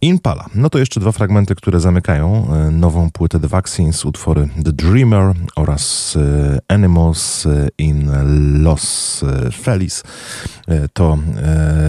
Impala. 0.00 0.46
No 0.54 0.70
to 0.70 0.78
jeszcze 0.78 1.00
dwa 1.00 1.12
fragmenty, 1.12 1.54
które 1.54 1.80
zamykają 1.80 2.48
nową 2.72 3.10
płytę 3.10 3.40
The 3.40 3.48
Vaccines, 3.48 4.04
utwory 4.04 4.48
The 4.64 4.72
Dreamer 4.72 5.34
oraz 5.56 6.18
Animals 6.68 7.48
in 7.78 8.10
Los 8.62 9.24
Feliz. 9.62 10.02
E, 10.70 10.88
to 10.88 11.18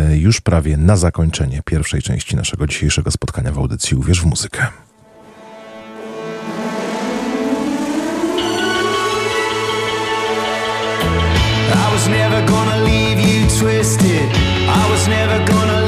e, 0.09 0.17
już 0.17 0.41
prawie 0.41 0.77
na 0.77 0.97
zakończenie 0.97 1.61
pierwszej 1.65 2.01
części 2.01 2.35
naszego 2.35 2.67
dzisiejszego 2.67 3.11
spotkania 3.11 3.51
w 3.51 3.57
audycji 3.57 3.97
Uwierz 3.97 4.21
w 4.21 4.25
muzykę. 4.25 4.67
I 11.73 11.93
was 11.93 12.07
never 12.07 12.45
gonna 12.45 12.75
leave 12.77 13.19
you 13.19 13.47
twisted. 13.59 14.29
I 14.67 14.89
was 14.91 15.07
never 15.07 15.45
gonna 15.45 15.80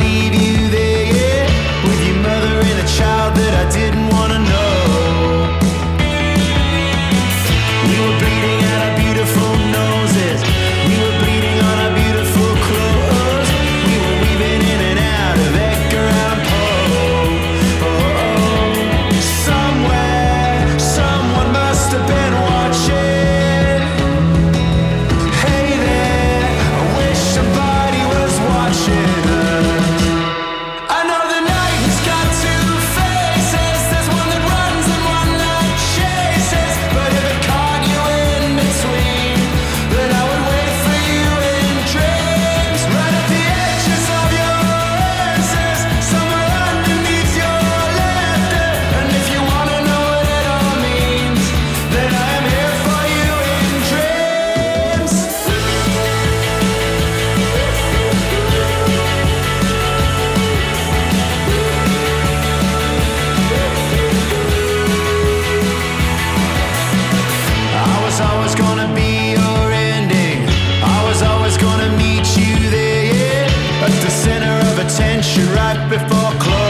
right 75.42 75.90
before 75.90 76.32
close. 76.40 76.63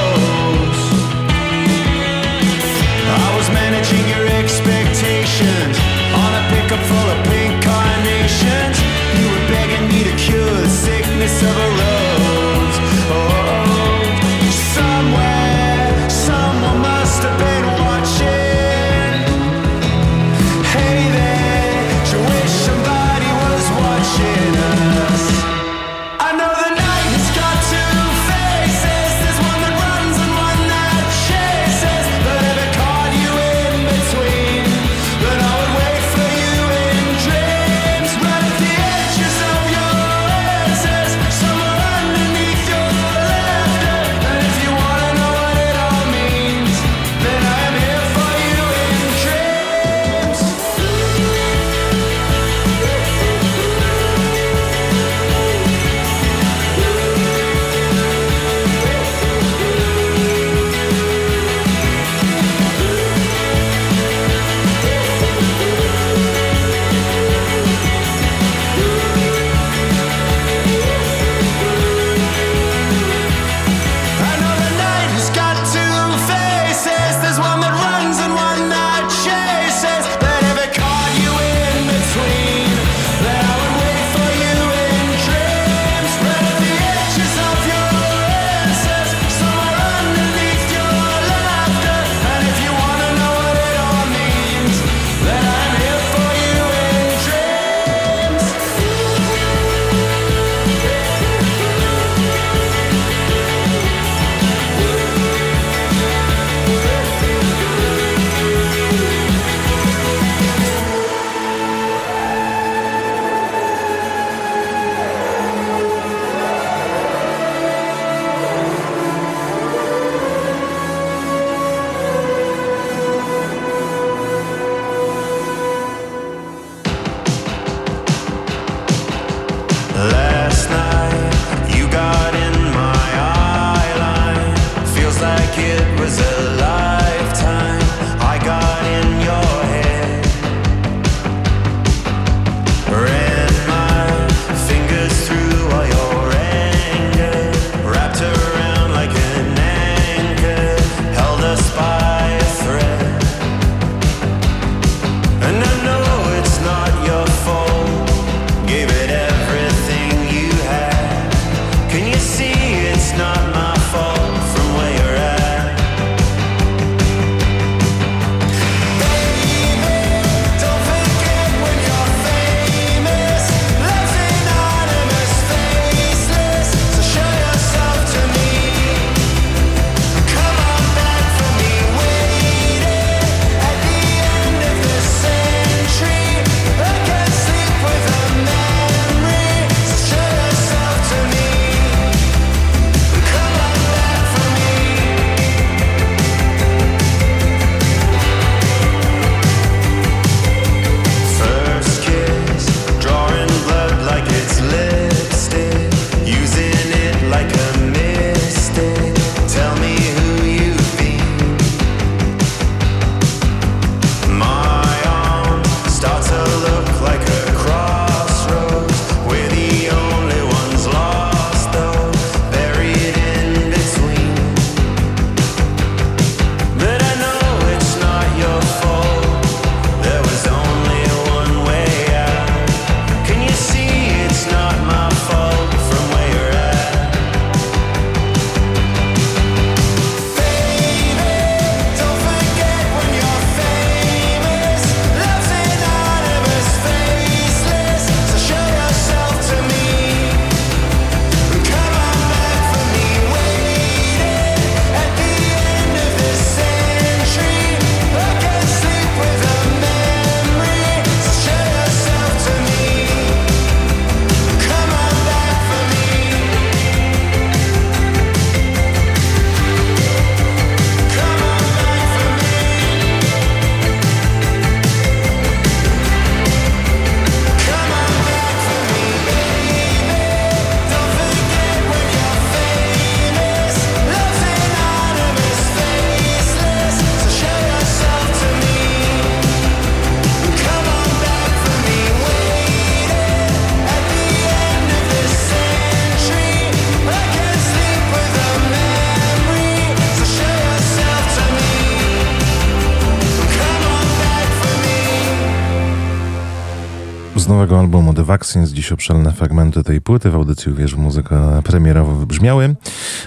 The 308.24 308.28
Vaccines. 308.28 308.72
Dziś 308.72 308.92
obszerne 308.92 309.32
fragmenty 309.32 309.84
tej 309.84 310.02
płyty 310.02 310.32
w 310.32 310.36
audycji 310.36 310.72
Uwierz 310.72 310.96
w 310.96 310.98
muzykę 310.98 311.62
premierowo 311.64 312.16
wybrzmiały. 312.16 312.76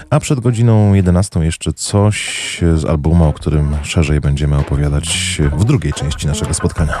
A 0.09 0.19
przed 0.19 0.39
godziną 0.39 0.93
11 0.93 1.39
jeszcze 1.39 1.73
coś 1.73 2.61
z 2.75 2.85
albumu, 2.85 3.25
o 3.25 3.33
którym 3.33 3.75
szerzej 3.83 4.21
będziemy 4.21 4.57
opowiadać 4.57 5.41
w 5.57 5.65
drugiej 5.65 5.93
części 5.93 6.27
naszego 6.27 6.53
spotkania. 6.53 6.93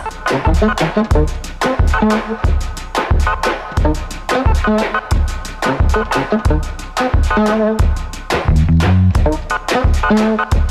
Minęła 10.11 10.66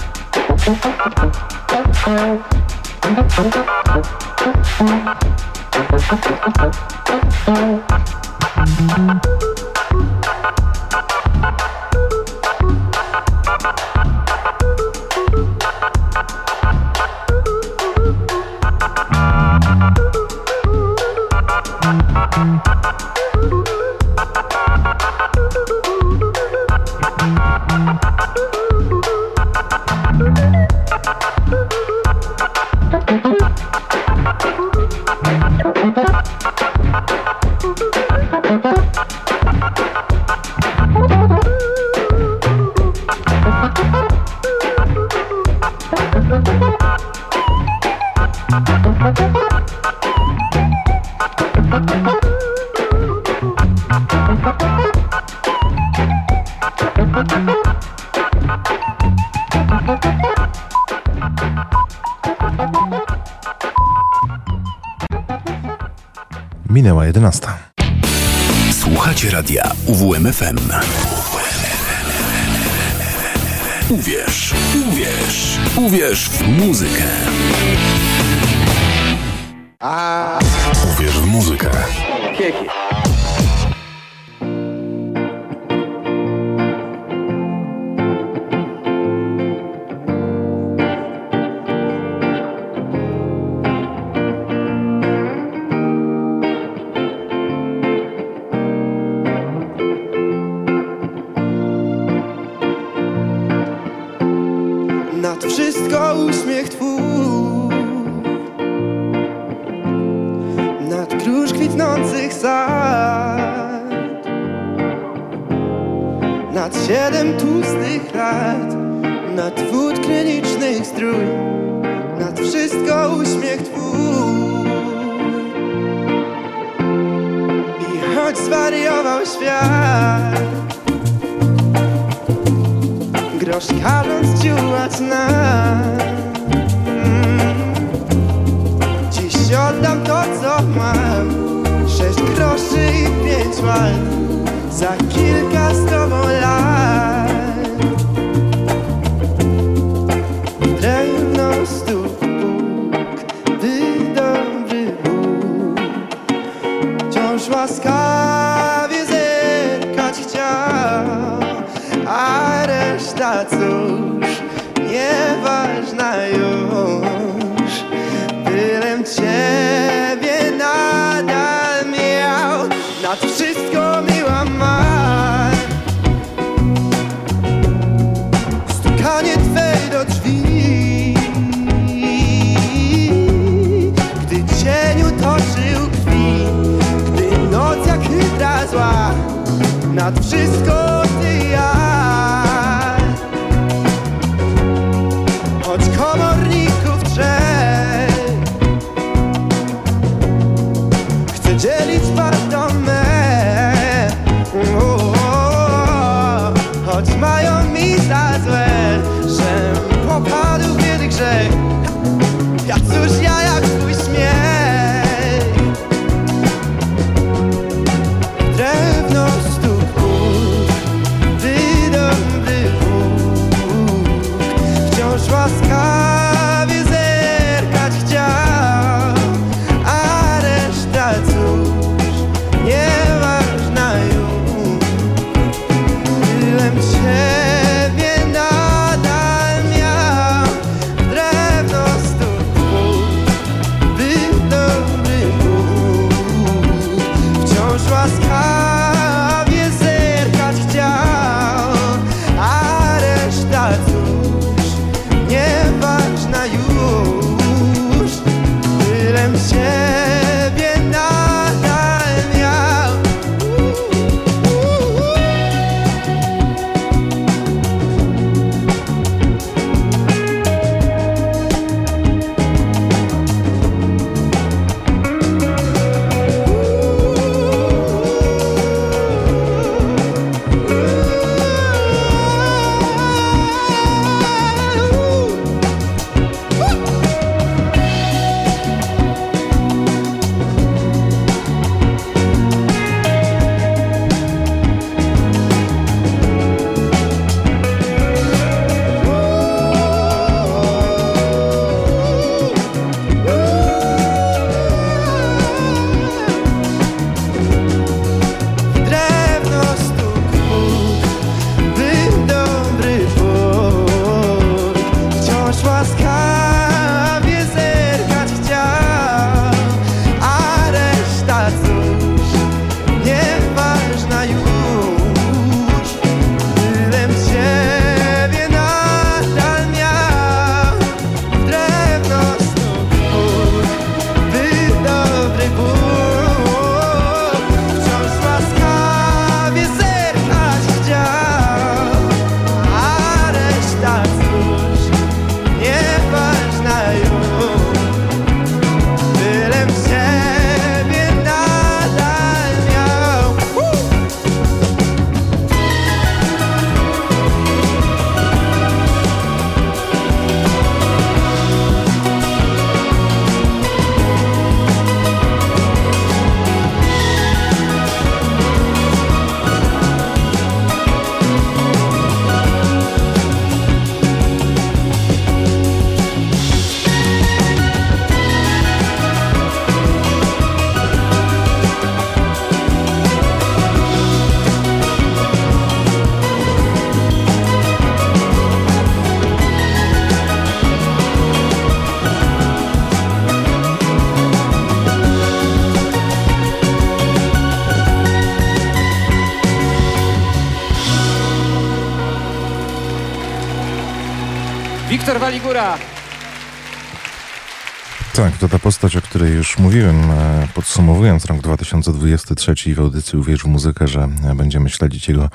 to 408.40 408.48
ta 408.48 408.58
postać, 408.58 408.96
o 408.96 409.02
której 409.02 409.32
już 409.32 409.58
mówiłem, 409.58 410.10
e, 410.10 410.48
podsumowując 410.54 411.24
rok 411.24 411.40
2023 411.40 412.74
w 412.74 412.80
audycji 412.80 413.18
Uwierz 413.18 413.42
w 413.42 413.46
muzykę, 413.46 413.88
że 413.88 414.08
będziemy 414.34 414.70
śledzić 414.70 415.08
jego 415.08 415.30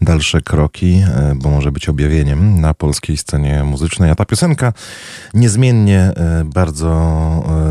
dalsze 0.00 0.42
kroki, 0.42 1.02
e, 1.06 1.32
bo 1.36 1.50
może 1.50 1.72
być 1.72 1.88
objawieniem 1.88 2.60
na 2.60 2.74
polskiej 2.74 3.16
scenie 3.16 3.64
muzycznej. 3.64 4.10
A 4.10 4.14
ta 4.14 4.24
piosenka 4.24 4.72
niezmiennie 5.36 6.00
e, 6.00 6.44
bardzo 6.44 6.96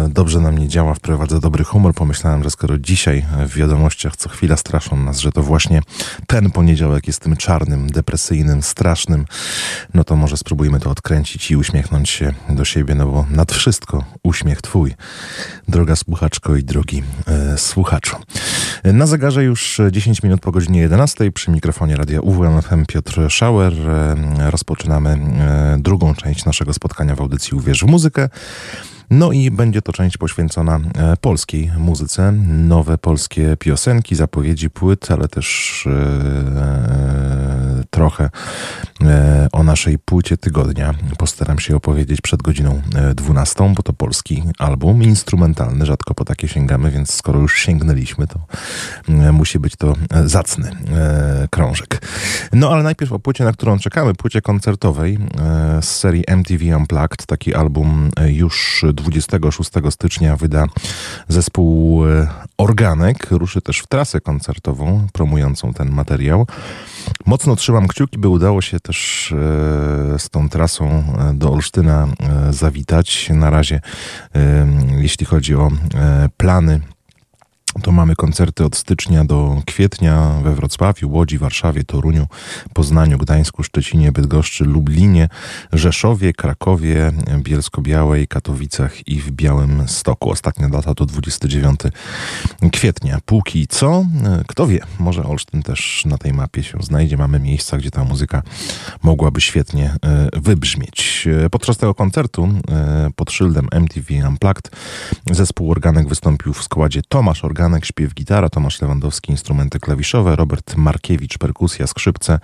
dobrze 0.10 0.40
na 0.40 0.52
mnie 0.52 0.68
działa, 0.68 0.94
wprowadza 0.94 1.40
dobry 1.40 1.64
humor. 1.64 1.94
Pomyślałem, 1.94 2.44
że 2.44 2.50
skoro 2.50 2.78
dzisiaj 2.78 3.26
w 3.48 3.56
wiadomościach 3.56 4.16
co 4.16 4.30
chwila 4.30 4.58
straszą 4.58 4.98
nas, 4.98 5.20
że 5.20 5.32
to 5.32 5.44
właśnie 5.44 5.82
ten 6.28 6.52
poniedziałek 6.52 7.08
jest 7.08 7.20
tym 7.20 7.38
czarnym, 7.38 7.90
depresyjnym, 7.90 8.64
strasznym, 8.64 9.26
no 9.94 10.04
to 10.04 10.16
może 10.16 10.38
spróbujmy 10.38 10.80
to 10.80 10.90
odkręcić 10.90 11.52
i 11.52 11.56
uśmiechnąć 11.56 12.10
się 12.10 12.34
do 12.50 12.66
siebie, 12.66 12.96
no 12.96 13.06
bo 13.06 13.26
nad 13.30 13.52
wszystko 13.52 14.04
uśmiech 14.24 14.62
Twój, 14.62 14.96
droga 15.68 15.96
słuchaczko 15.96 16.56
i 16.56 16.64
drogi 16.64 17.04
e, 17.28 17.58
słuchaczu. 17.58 18.16
Na 18.94 19.06
zegarze 19.06 19.44
już 19.44 19.82
10 19.92 20.24
minut 20.24 20.42
po 20.42 20.52
godzinie 20.52 20.80
11 20.80 21.32
przy 21.32 21.52
mikrofonie 21.52 21.96
radia 21.96 22.22
UWMFM 22.22 22.86
Piotr 22.86 23.22
Schauer. 23.30 23.74
E, 23.90 24.52
rozpoczynamy 24.52 25.10
e, 25.10 25.78
drugą 25.80 26.16
część 26.16 26.46
naszego 26.46 26.74
spotkania 26.74 27.16
w 27.16 27.22
audycji 27.22 27.58
Uwierz 27.58 27.84
w 27.84 27.88
muzykę. 27.88 28.30
No 29.10 29.32
i 29.32 29.52
będzie 29.52 29.82
to 29.82 29.94
część 29.94 30.18
poświęcona 30.18 30.80
e, 30.96 31.18
polskiej 31.18 31.72
muzyce, 31.78 32.32
nowe 32.48 32.98
polskie 32.98 33.58
piosenki, 33.60 34.16
zapowiedzi 34.16 34.70
płyt, 34.70 35.12
ale 35.12 35.28
też 35.28 35.88
trochę 37.96 38.30
e, 39.02 39.48
o 39.52 39.64
naszej 39.64 40.00
płycie 40.00 40.38
tygodnia. 40.38 40.94
Postaram 41.18 41.60
się 41.60 41.76
opowiedzieć 41.76 42.22
przed 42.22 42.42
godziną 42.42 42.82
12, 43.16 43.74
bo 43.76 43.84
to 43.84 43.94
polski 43.94 44.44
album 44.60 45.04
instrumentalny, 45.04 45.86
rzadko 45.86 46.14
po 46.14 46.26
takie 46.26 46.48
sięgamy, 46.48 46.92
więc 46.92 47.14
skoro 47.14 47.40
już 47.40 47.60
sięgnęliśmy, 47.60 48.28
to 48.28 48.40
e, 49.10 49.32
musi 49.32 49.60
być 49.60 49.76
to 49.76 49.94
zacny 50.26 50.72
e, 50.92 51.48
krążek. 51.52 52.02
No 52.54 52.70
ale 52.70 52.84
najpierw 52.84 53.12
o 53.12 53.20
płycie, 53.20 53.44
na 53.44 53.52
którą 53.52 53.80
czekamy, 53.80 54.14
płycie 54.14 54.42
koncertowej 54.42 55.18
z 55.82 55.86
serii 55.86 56.24
MTV 56.28 56.78
Unplugged, 56.78 57.26
taki 57.26 57.56
album 57.56 58.10
już 58.28 58.86
26 58.94 59.72
stycznia 59.90 60.36
wyda 60.36 60.66
zespół 61.28 62.06
e, 62.08 62.28
Organek. 62.58 63.32
Ruszy 63.32 63.62
też 63.62 63.80
w 63.80 63.88
trasę 63.88 64.22
koncertową 64.22 65.08
promującą 65.14 65.74
ten 65.74 65.90
materiał. 65.92 66.48
Mocno 67.26 67.56
trzymam 67.56 67.88
kciuki, 67.88 68.18
by 68.18 68.28
udało 68.28 68.62
się 68.62 68.80
też 68.80 69.32
e, 69.32 69.36
z 70.20 70.30
tą 70.30 70.50
trasą 70.50 70.86
e, 70.90 71.34
do 71.34 71.52
Olsztyna 71.52 72.08
zawitać. 72.50 73.30
Na 73.30 73.50
razie, 73.50 73.82
jeśli 74.98 75.26
chodzi 75.26 75.56
o 75.56 75.72
plany 76.38 76.82
to 77.82 77.92
mamy 77.92 78.16
koncerty 78.16 78.66
od 78.66 78.76
stycznia 78.76 79.26
do 79.26 79.62
kwietnia 79.66 80.40
we 80.44 80.56
Wrocławiu, 80.56 81.12
Łodzi, 81.12 81.38
Warszawie, 81.38 81.84
Toruniu, 81.84 82.28
Poznaniu, 82.74 83.18
Gdańsku, 83.18 83.64
Szczecinie, 83.64 84.12
Bydgoszczy, 84.12 84.66
Lublinie, 84.66 85.30
Rzeszowie, 85.74 86.34
Krakowie, 86.34 87.12
Bielsko-Białej, 87.38 88.28
Katowicach 88.28 89.08
i 89.08 89.22
w 89.22 89.32
Białym 89.32 89.88
Stoku. 89.88 90.32
Ostatnia 90.32 90.70
data 90.70 90.96
to 90.96 91.06
29 91.06 91.80
kwietnia. 92.72 93.20
Póki 93.26 93.68
co, 93.68 94.06
kto 94.48 94.68
wie, 94.68 94.80
może 95.00 95.24
Olsztyn 95.24 95.64
też 95.64 96.04
na 96.06 96.18
tej 96.18 96.34
mapie 96.34 96.64
się 96.64 96.78
znajdzie. 96.82 97.18
Mamy 97.18 97.40
miejsca, 97.40 97.78
gdzie 97.78 97.92
ta 97.92 98.04
muzyka 98.04 98.42
mogłaby 99.04 99.42
świetnie 99.42 99.96
e, 100.04 100.30
wybrzmieć. 100.34 101.28
Podczas 101.52 101.78
tego 101.78 101.96
koncertu 101.96 102.50
e, 102.72 103.10
pod 103.16 103.32
szyldem 103.32 103.68
MTV 103.72 104.28
Unplugged 104.28 104.72
zespół 105.32 105.72
Organek 105.72 106.08
wystąpił 106.08 106.54
w 106.54 106.64
składzie 106.64 107.02
Tomasz 107.10 107.46
Organek, 107.46 107.65
Ganek, 107.66 107.86
śpiew, 107.86 108.14
gitara, 108.14 108.50
Tomasz 108.50 108.82
Lewandowski, 108.82 109.32
instrumenty 109.32 109.80
klawiszowe, 109.80 110.36
Robert 110.36 110.78
Markiewicz, 110.78 111.38
perkusja, 111.38 111.88
skrzypce, 111.88 112.40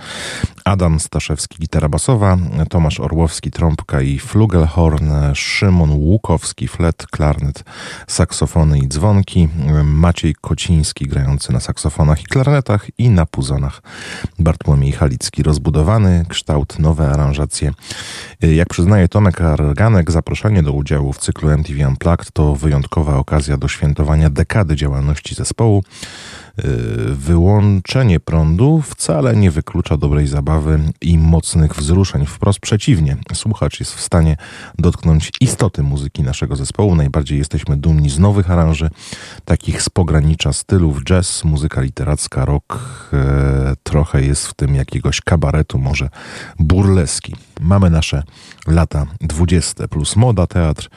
Adam 0.65 0.99
Staszewski, 0.99 1.59
gitara 1.59 1.89
basowa, 1.89 2.37
Tomasz 2.69 2.99
Orłowski, 2.99 3.51
trąbka 3.51 4.01
i 4.01 4.19
flugelhorn, 4.19 5.11
Szymon 5.33 5.91
Łukowski, 5.91 6.67
flet, 6.67 7.07
klarnet, 7.07 7.63
saksofony 8.07 8.79
i 8.79 8.87
dzwonki, 8.87 9.49
Maciej 9.83 10.35
Kociński, 10.41 11.07
grający 11.07 11.53
na 11.53 11.59
saksofonach 11.59 12.21
i 12.21 12.25
klarnetach 12.25 12.87
i 12.97 13.09
na 13.09 13.25
puzonach, 13.25 13.81
Bartłomiej 14.39 14.91
Halicki, 14.91 15.43
rozbudowany 15.43 16.25
kształt, 16.29 16.79
nowe 16.79 17.09
aranżacje. 17.09 17.73
Jak 18.41 18.69
przyznaje 18.69 19.07
Tomek 19.07 19.41
Arganek, 19.41 20.11
zaproszenie 20.11 20.63
do 20.63 20.71
udziału 20.71 21.13
w 21.13 21.17
cyklu 21.17 21.49
MTV 21.49 21.87
Unplugged 21.87 22.31
to 22.31 22.55
wyjątkowa 22.55 23.15
okazja 23.15 23.57
do 23.57 23.67
świętowania 23.67 24.29
dekady 24.29 24.75
działalności 24.75 25.10
działalności 25.11 25.35
zespołu. 25.35 25.83
Y, 26.59 27.15
wyłączenie 27.15 28.19
prądu 28.19 28.81
wcale 28.81 29.35
nie 29.35 29.51
wyklucza 29.51 29.97
dobrej 29.97 30.27
zabawy 30.27 30.79
i 31.01 31.17
mocnych 31.17 31.75
wzruszeń. 31.75 32.25
Wprost 32.25 32.59
przeciwnie, 32.59 33.17
słuchacz 33.33 33.79
jest 33.79 33.93
w 33.93 34.01
stanie 34.01 34.37
dotknąć 34.79 35.31
istoty 35.39 35.83
muzyki 35.83 36.23
naszego 36.23 36.55
zespołu. 36.55 36.95
Najbardziej 36.95 37.37
jesteśmy 37.37 37.77
dumni 37.77 38.09
z 38.09 38.19
nowych 38.19 38.51
aranży, 38.51 38.89
takich 39.45 39.81
z 39.81 39.89
pogranicza 39.89 40.53
stylów 40.53 41.03
jazz, 41.03 41.43
muzyka 41.43 41.81
literacka, 41.81 42.45
rock, 42.45 42.79
e, 43.13 43.73
trochę 43.83 44.21
jest 44.21 44.47
w 44.47 44.53
tym 44.53 44.75
jakiegoś 44.75 45.21
kabaretu, 45.21 45.79
może 45.79 46.09
burleski. 46.59 47.35
Mamy 47.59 47.89
nasze 47.89 48.23
lata 48.67 49.05
20 49.21 49.87
plus 49.87 50.15
moda, 50.15 50.47
teatr, 50.47 50.89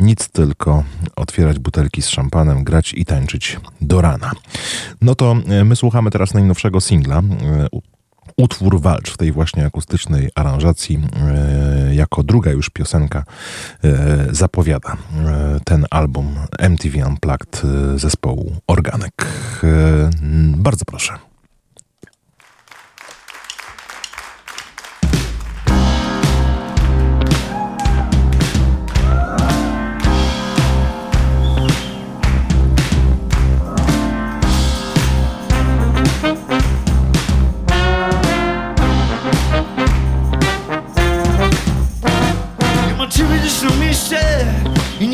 nic 0.00 0.28
tylko 0.28 0.84
otwierać 1.16 1.58
butelki 1.58 2.02
z 2.02 2.08
szampanem, 2.08 2.64
grać 2.64 2.94
i 2.96 3.04
tańczyć 3.04 3.60
do 3.80 4.00
rana. 4.00 4.30
No 5.02 5.11
to 5.14 5.36
e, 5.48 5.64
my 5.64 5.76
słuchamy 5.76 6.10
teraz 6.10 6.34
najnowszego 6.34 6.80
singla. 6.80 7.18
E, 7.18 7.22
utwór 8.36 8.80
Walcz 8.80 9.10
w 9.10 9.16
tej 9.16 9.32
właśnie 9.32 9.66
akustycznej 9.66 10.30
aranżacji, 10.34 11.00
e, 11.16 11.94
jako 11.94 12.22
druga 12.22 12.50
już 12.50 12.70
piosenka, 12.70 13.24
zapowiada 14.30 14.96
ten 15.64 15.86
album 15.90 16.34
MTV 16.58 17.06
Unplugged 17.06 17.62
zespołu 17.96 18.52
Organek. 18.66 19.26
Bardzo 20.56 20.84
proszę. 20.84 21.31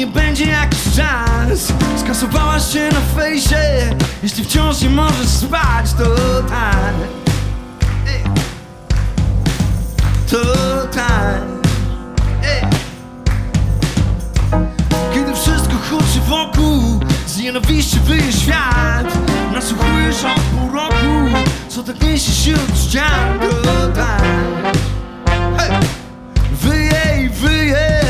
Będzie 0.08 0.44
jakiś 0.44 0.82
czas. 0.96 1.72
Skasowałaś 2.00 2.72
się 2.72 2.88
na 2.88 3.00
fejsie 3.00 3.96
Jeśli 4.22 4.44
wciąż 4.44 4.80
nie 4.80 4.90
możesz 4.90 5.28
spać, 5.28 5.92
to 5.92 6.04
tak. 6.48 6.94
To 10.30 10.86
tak. 10.86 11.42
Kiedy 15.14 15.34
wszystko 15.34 15.74
huczy 15.90 16.20
wokół 16.28 17.00
Z 17.26 17.38
nienawiści 17.38 18.00
wyje 18.00 18.32
świat. 18.32 19.18
Nasłuchujesz 19.54 20.24
od 20.24 20.40
pół 20.40 20.72
roku 20.72 21.38
Co 21.68 21.82
tak 21.82 22.02
niesie 22.02 22.32
się 22.32 22.54
od 22.54 22.78
ścian, 22.78 23.38
to 23.40 23.88
tak. 23.88 24.22
Wyje 26.52 27.24
i 27.24 27.28
wyje 27.28 28.07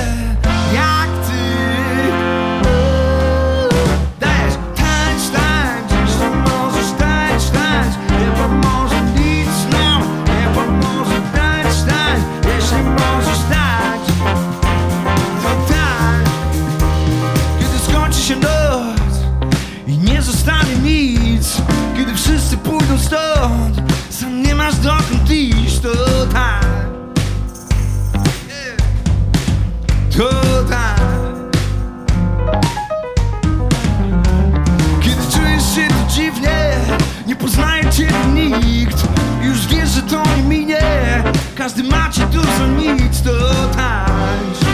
Każdy 41.59 41.83
macie 41.83 42.27
dużo 42.27 42.67
nic, 42.67 43.23
to 43.23 43.31
tańcz 43.77 44.68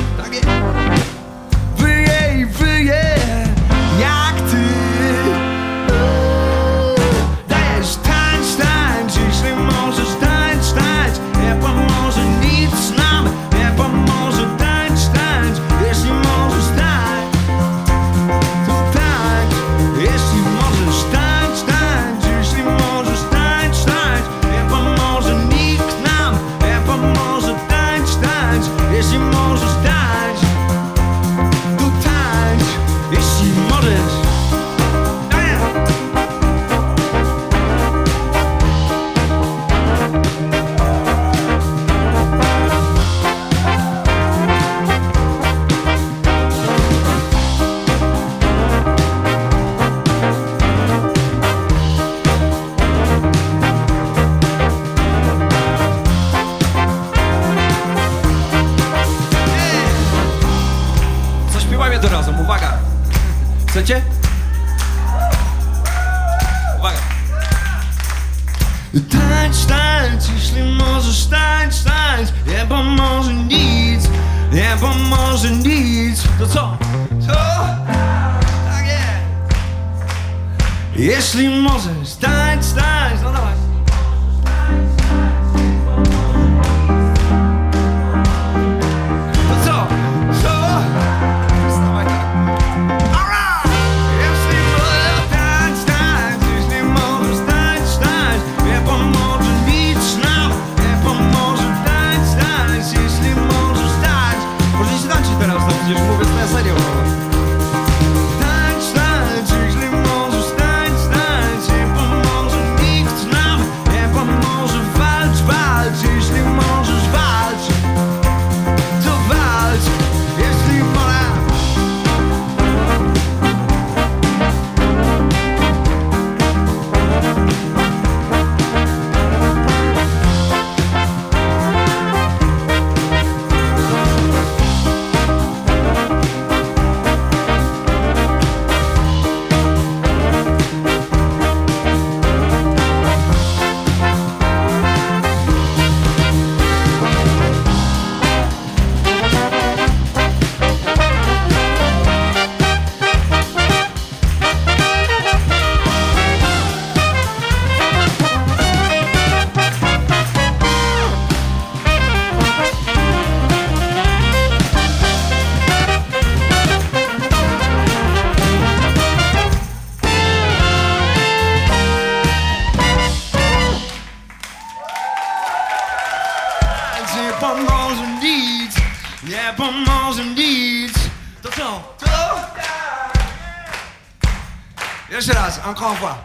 encore 185.66 185.92
une 185.92 185.96
fois. 185.96 186.23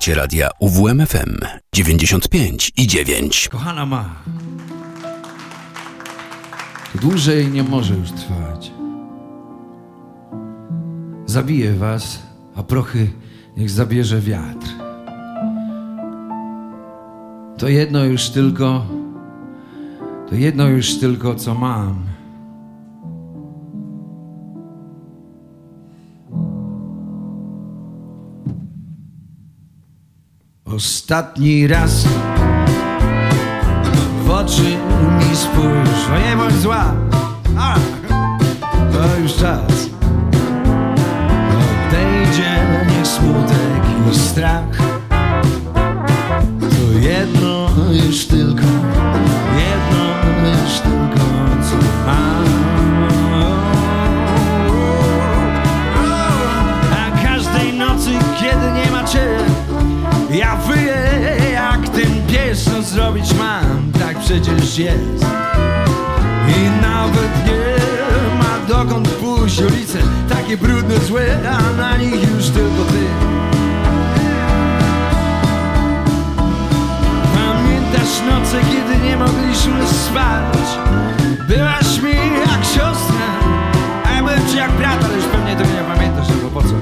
Słuchacie 0.00 0.20
radia 0.20 0.48
UWMFM 0.58 1.38
95 1.72 2.72
i 2.76 2.86
9. 2.86 3.48
Kochana 3.48 3.86
ma. 3.86 4.14
To 6.92 6.98
dłużej 6.98 7.48
nie 7.48 7.62
może 7.62 7.94
już 7.94 8.10
trwać. 8.10 8.70
Zabiję 11.26 11.74
was, 11.74 12.22
a 12.56 12.62
prochy 12.62 13.10
niech 13.56 13.70
zabierze 13.70 14.20
wiatr. 14.20 14.66
To 17.58 17.68
jedno 17.68 18.04
już 18.04 18.28
tylko, 18.28 18.86
to 20.28 20.34
jedno 20.34 20.68
już 20.68 20.98
tylko, 20.98 21.34
co 21.34 21.54
mam. 21.54 22.04
Ostatni 30.76 31.66
raz 31.66 32.04
w 34.24 34.30
oczy 34.30 34.62
mi 35.18 35.36
spójrz, 35.36 36.08
no 36.10 36.18
nie 36.18 36.36
bądź 36.36 36.54
zła, 36.54 36.94
a, 37.58 37.74
to 38.92 39.16
już 39.22 39.34
czas. 39.34 39.90
Odejdzie 41.88 42.66
niech 42.88 43.06
smutek 43.06 43.82
i 44.12 44.18
strach. 44.18 44.78
To 46.60 46.98
jedno 47.00 47.68
już 48.06 48.26
tylko, 48.26 48.62
przecież 64.30 64.78
jest. 64.78 65.24
I 66.48 66.82
nawet 66.82 67.46
nie 67.46 67.76
ma 68.38 68.66
dokąd 68.68 69.08
pójść 69.08 69.60
ulice, 69.60 69.98
takie 70.28 70.56
brudne, 70.56 70.98
złe, 70.98 71.38
a 71.48 71.76
na 71.76 71.96
nich 71.96 72.36
już 72.36 72.48
tylko 72.48 72.84
ty. 72.84 73.04
Pamiętasz 77.34 78.22
noce, 78.30 78.60
kiedy 78.60 79.04
nie 79.04 79.16
mogliśmy 79.16 79.86
spać? 79.86 80.68
Byłaś 81.48 82.02
mi 82.02 82.14
jak 82.40 82.64
siostra, 82.64 83.26
a 84.06 84.12
ja 84.12 84.22
byłem 84.22 84.48
ci 84.48 84.56
jak 84.56 84.72
brat, 84.72 85.04
ale 85.04 85.16
już 85.16 85.24
pewnie 85.24 85.56
tego 85.56 85.70
nie 85.70 85.94
pamiętasz, 85.94 86.26
bo 86.42 86.60
po 86.60 86.68
co? 86.68 86.74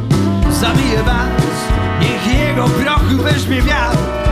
Zabiję 0.53 1.03
was, 1.03 1.59
niech 2.01 2.41
jego 2.41 2.65
prochy 2.65 3.16
weźmie 3.16 3.62
wiatr. 3.62 4.27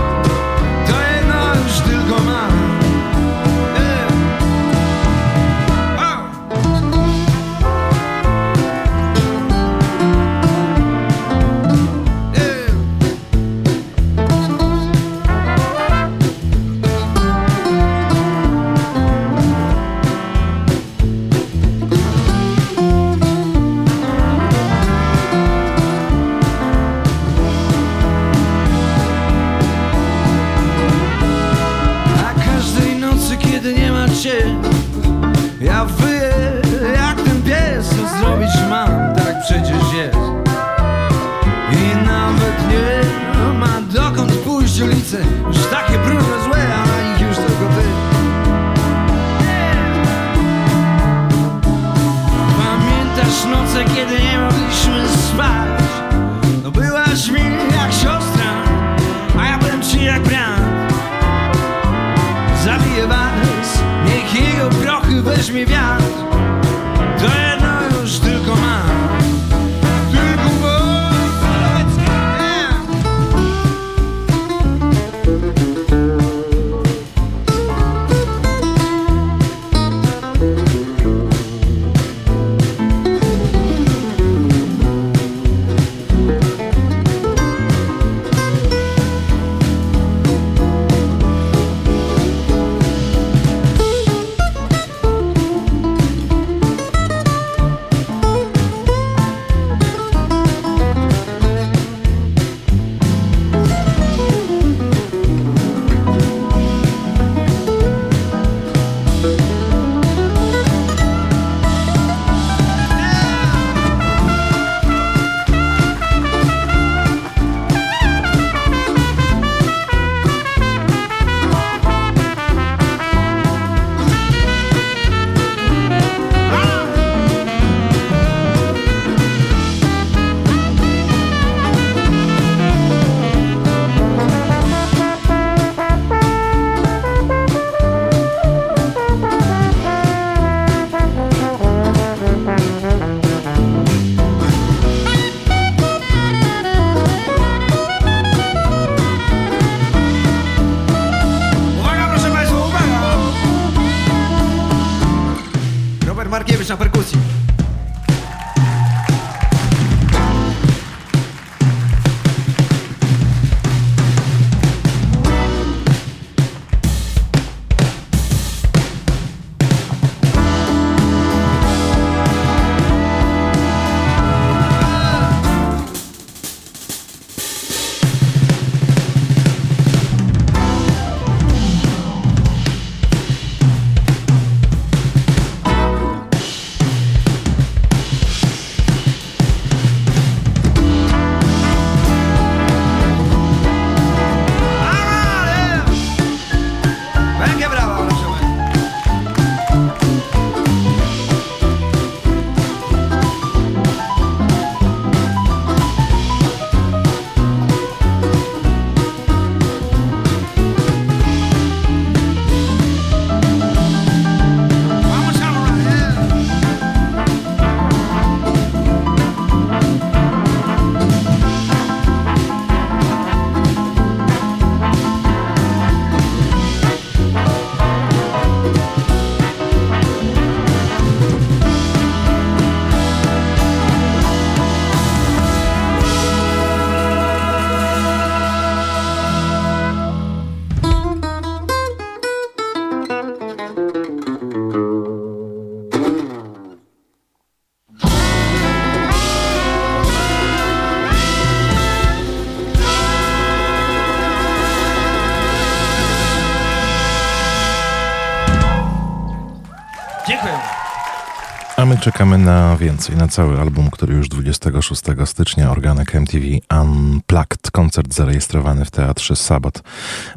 Czekamy 262.07 262.39
na 262.39 262.77
więcej, 262.77 263.17
na 263.17 263.29
cały 263.29 263.61
album, 263.61 263.91
który 263.91 264.15
już 264.15 264.29
26 264.29 265.03
stycznia 265.25 265.71
organek 265.71 266.15
MTV 266.15 266.45
Unplugged, 266.81 267.71
koncert 267.71 268.15
zarejestrowany 268.15 268.85
w 268.85 268.91
Teatrze 268.91 269.37
Sabat 269.37 269.83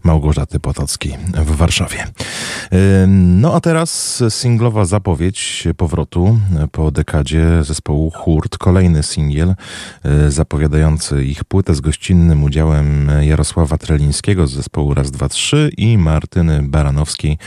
Małgorzaty 0.03 0.59
Potockiej 0.59 1.17
w 1.33 1.55
Warszawie. 1.55 2.07
No 3.07 3.53
a 3.53 3.59
teraz 3.59 4.23
singlowa 4.29 4.85
zapowiedź 4.85 5.67
powrotu 5.77 6.39
po 6.71 6.91
dekadzie 6.91 7.63
zespołu 7.63 8.11
Hurt, 8.11 8.57
kolejny 8.57 9.03
singiel 9.03 9.55
y, 10.05 10.31
zapowiadający 10.31 11.25
ich 11.25 11.43
płytę 11.43 11.75
z 11.75 11.81
gościnnym 11.81 12.43
udziałem 12.43 13.11
Jarosława 13.21 13.77
Trelińskiego 13.77 14.47
z 14.47 14.51
zespołu 14.51 14.93
Raz, 14.93 15.11
Dwa, 15.11 15.29
Trzy 15.29 15.71
i 15.77 15.97
Martyny 15.97 16.63
Baranowskiej 16.63 17.37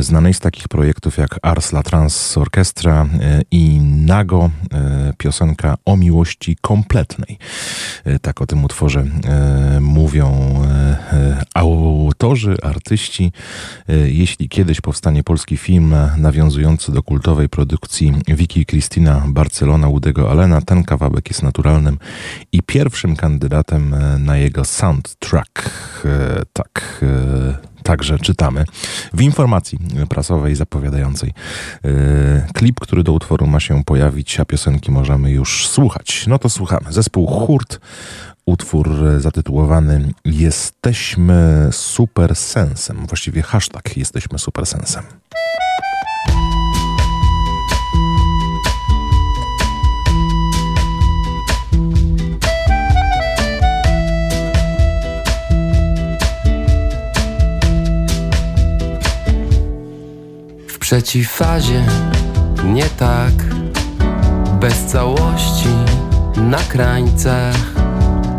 znanej 0.00 0.34
z 0.34 0.40
takich 0.40 0.68
projektów 0.68 1.18
jak 1.18 1.38
Ars 1.42 1.72
La 1.72 1.82
Trans 1.82 2.38
Orchestra 2.38 3.06
e, 3.20 3.42
i 3.50 3.80
Nago, 3.80 4.50
e, 4.72 5.12
piosenka 5.18 5.74
o 5.84 5.96
miłości 5.96 6.56
kompletnej. 6.60 7.38
E, 8.04 8.18
Tak 8.18 8.40
o 8.40 8.46
tym 8.46 8.64
utworze 8.64 9.00
e, 9.24 9.80
mówią 9.80 10.26
e, 10.64 10.76
e, 11.12 11.42
autorzy, 11.54 12.56
artyści. 12.62 13.32
E, 13.88 13.96
Jeśli 13.96 14.48
kiedyś 14.48 14.80
powstanie 14.80 15.22
polski 15.22 15.56
film 15.56 15.94
nawiązujący 16.16 16.92
do 16.92 17.02
kultowej 17.02 17.48
produkcji 17.48 18.14
Vicky 18.28 18.64
Cristina 18.64 19.22
Barcelona 19.28 19.88
Udego 19.88 20.30
Allena, 20.30 20.60
ten 20.60 20.84
kawałek 20.84 21.28
jest 21.28 21.42
naturalnym 21.42 21.98
i 22.52 22.62
pierwszym 22.62 23.16
kandydatem 23.16 23.94
e, 23.94 24.18
na 24.18 24.36
jego 24.36 24.64
soundtrack. 24.64 25.70
E, 26.04 26.42
Tak, 26.52 27.00
e, 27.02 27.75
także 27.86 28.18
czytamy 28.18 28.64
w 29.12 29.20
informacji 29.20 29.78
prasowej 30.08 30.54
zapowiadającej 30.54 31.32
e, 31.84 31.88
klip, 32.54 32.80
który 32.80 33.02
do 33.02 33.12
utworu 33.12 33.46
ma 33.46 33.60
się 33.60 33.84
pojawić, 33.84 34.40
a 34.40 34.44
piosenki 34.44 34.90
możemy 34.90 35.30
już 35.30 35.68
słuchać. 35.68 36.24
No 36.26 36.38
to 36.38 36.48
słuchamy. 36.48 36.92
Zespół 36.92 37.26
Hurt, 37.26 37.80
utwór 38.46 39.06
e, 39.06 39.20
zatytułowany 39.20 40.12
Jesteśmy 40.24 41.68
super 41.72 42.36
sensem, 42.36 43.06
właściwie 43.06 43.42
hashtag 43.42 43.96
Jesteśmy 43.96 44.38
super 44.38 44.66
przeciwfazie 60.86 61.84
nie 62.64 62.84
tak. 62.84 63.32
Bez 64.60 64.84
całości 64.84 65.68
na 66.36 66.58
krańcach 66.58 67.56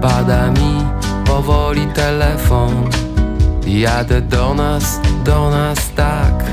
Pada 0.02 0.52
mi 0.52 0.86
powoli 1.26 1.88
telefon. 1.88 2.90
Jadę 3.66 4.22
do 4.22 4.54
nas, 4.54 5.00
do 5.26 5.50
nas 5.50 5.78
tak. 5.96 6.44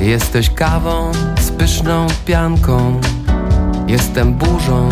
Jesteś 0.00 0.50
kawą 0.50 1.12
z 1.40 1.50
pyszną 1.50 2.06
pianką. 2.26 3.00
Jestem 3.88 4.34
burzą 4.34 4.88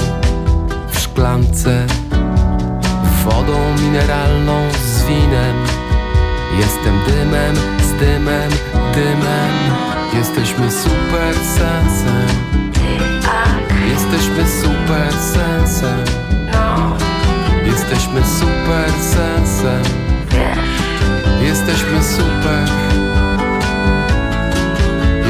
w 0.93 0.99
szklance. 0.99 1.87
Wodą 3.25 3.59
mineralną 3.83 4.69
z 4.73 5.05
winem. 5.05 5.57
Jestem 6.59 6.95
dymem 7.07 7.57
z 7.57 8.01
dymem, 8.01 8.51
dymem. 8.95 9.51
Jesteśmy 10.15 10.71
super 10.71 11.35
sensem. 11.35 12.27
Jesteśmy 13.89 14.45
super 14.63 15.13
sensem. 15.13 16.05
Jesteśmy 17.67 18.21
super 18.25 18.91
sensem. 19.01 19.83
Jesteśmy 21.43 22.05
super. 22.05 22.69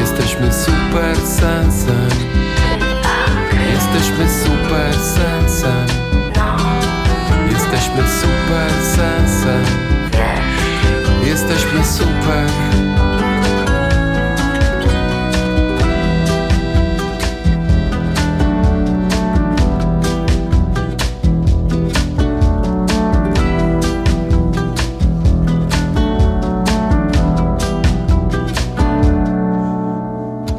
Jesteśmy 0.01 0.53
super 0.53 1.17
sensem. 1.17 2.09
Jesteśmy 3.73 4.29
super 4.29 4.95
sensem. 4.95 5.87
Jesteśmy 7.53 8.03
super 8.21 8.71
sensem. 8.97 9.65
Jesteśmy 11.25 11.85
super 11.85 12.47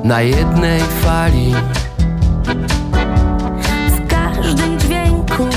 Na 0.03 0.21
jednej 0.21 0.79
fali. 0.79 1.53
W 3.87 4.07
każdym 4.07 4.79
dźwięku. 4.79 5.47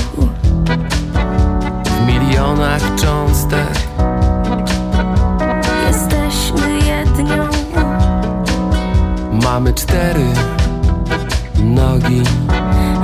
W 1.85 2.07
milionach 2.07 2.81
cząstek. 2.95 3.73
Jesteśmy 5.87 6.79
jednią. 6.79 7.47
Mamy 9.43 9.73
cztery 9.73 10.25
nogi. 11.63 12.23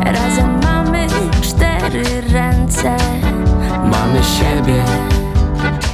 Razem 0.05 0.59
mamy 0.63 1.07
cztery 1.41 2.03
ręce. 2.33 2.97
Mamy 3.83 4.23
siebie 4.23 4.83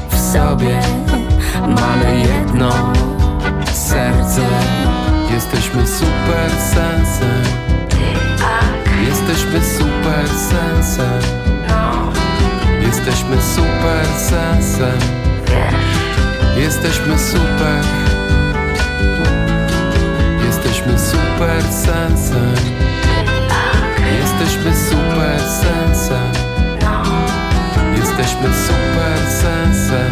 w 0.09 0.17
sobie. 0.17 0.79
Mamy 1.67 2.19
jedno 2.19 2.69
serce 3.73 4.41
Jesteśmy 5.31 5.87
super 5.87 6.51
sensem. 6.73 7.43
Jesteśmy 9.09 9.61
super 9.61 10.27
sensem. 10.29 11.21
Jesteśmy 12.81 13.41
super 13.41 14.05
sensem. 14.17 14.99
Jesteśmy 16.57 17.19
super. 17.19 17.83
Jesteśmy 20.45 20.99
super 20.99 21.63
sensem. 21.71 22.53
Jesteśmy 24.21 24.75
super 24.75 25.41
sensem. 25.41 26.31
Jesteśmy 27.97 28.49
super 28.67 29.17
sensem. 29.41 30.11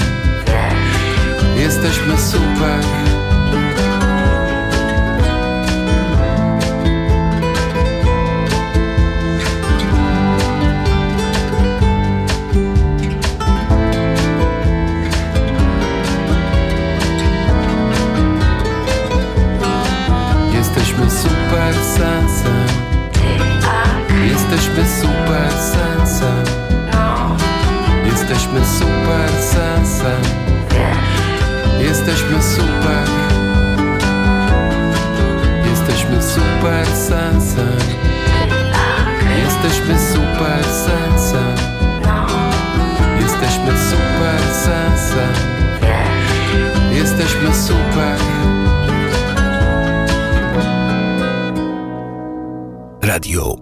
Jesteśmy 1.57 2.17
super 2.17 2.79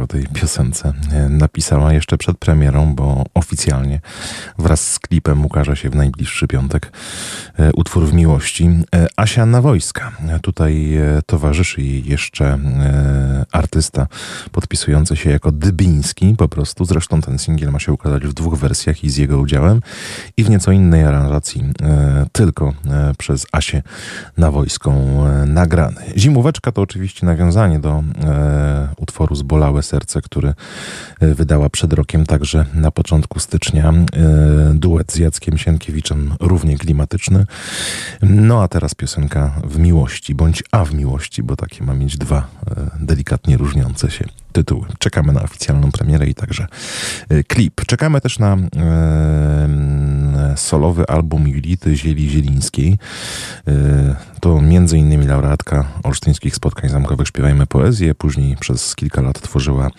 O 0.00 0.06
tej 0.06 0.26
piosence 0.32 0.92
napisała 1.40 1.92
jeszcze 1.92 2.18
przed 2.18 2.38
premierą, 2.38 2.94
bo 2.94 3.24
oficjalnie 3.34 4.00
wraz 4.58 4.92
z 4.92 4.98
klipem 4.98 5.46
ukaże 5.46 5.76
się 5.76 5.90
w 5.90 5.94
najbliższy 5.94 6.46
piątek 6.46 6.92
e, 7.58 7.72
utwór 7.72 8.06
w 8.06 8.14
miłości. 8.14 8.70
E, 8.94 9.06
Asia 9.16 9.46
Nawojska. 9.46 10.12
Tutaj 10.42 10.96
e, 10.96 11.22
towarzyszy 11.26 11.82
jej 11.82 12.04
jeszcze 12.04 12.58
artysta 13.52 14.06
podpisujący 14.52 15.16
się 15.16 15.30
jako 15.30 15.52
Dybiński 15.52 16.34
po 16.38 16.48
prostu. 16.48 16.84
Zresztą 16.84 17.20
ten 17.20 17.38
singiel 17.38 17.70
ma 17.70 17.78
się 17.78 17.92
ukazać 17.92 18.26
w 18.26 18.32
dwóch 18.32 18.58
wersjach 18.58 19.04
i 19.04 19.10
z 19.10 19.16
jego 19.16 19.38
udziałem 19.38 19.80
i 20.36 20.44
w 20.44 20.50
nieco 20.50 20.72
innej 20.72 21.04
aranżacji 21.04 21.64
tylko 22.32 22.72
przez 23.18 23.46
Asię 23.52 23.82
Nawojską 24.36 25.24
nagrany. 25.46 26.00
Zimóweczka 26.16 26.72
to 26.72 26.82
oczywiście 26.82 27.26
nawiązanie 27.26 27.78
do 27.78 28.02
utworu 28.96 29.34
Zbolałe 29.34 29.82
Serce, 29.82 30.22
który 30.22 30.54
wydała 31.34 31.70
przed 31.70 31.92
rokiem 31.92 32.26
także 32.26 32.66
na 32.74 32.90
początku 32.90 33.40
stycznia. 33.40 33.92
E, 33.92 34.04
duet 34.74 35.12
z 35.12 35.16
Jackiem 35.16 35.58
Sienkiewiczem 35.58 36.34
równie 36.40 36.78
klimatyczny. 36.78 37.46
No 38.22 38.62
a 38.62 38.68
teraz 38.68 38.94
piosenka 38.94 39.60
w 39.64 39.78
miłości, 39.78 40.34
bądź 40.34 40.62
a 40.70 40.84
w 40.84 40.94
miłości, 40.94 41.42
bo 41.42 41.56
takie 41.56 41.84
ma 41.84 41.94
mieć 41.94 42.18
dwa 42.18 42.38
e, 42.70 42.90
delikatnie 43.00 43.56
różniące 43.56 44.10
się 44.10 44.24
tytuły. 44.52 44.86
Czekamy 44.98 45.32
na 45.32 45.42
oficjalną 45.42 45.92
premierę 45.92 46.26
i 46.26 46.34
także 46.34 46.66
e, 47.28 47.44
klip. 47.44 47.84
Czekamy 47.86 48.20
też 48.20 48.38
na 48.38 48.56
solowy 50.56 51.06
album 51.06 51.48
Julity 51.48 51.96
Zieli-Zielińskiej. 51.96 52.98
E, 53.68 54.30
to 54.40 54.60
między 54.60 54.98
innymi 54.98 55.26
laureatka 55.26 55.84
olsztyńskich 56.02 56.56
spotkań 56.56 56.90
zamkowych 56.90 57.28
Śpiewajmy 57.28 57.66
Poezję. 57.66 58.14
Później 58.14 58.56
przez 58.56 58.96
kilka 58.96 59.22
lat 59.22 59.40
tworzyła 59.40 59.90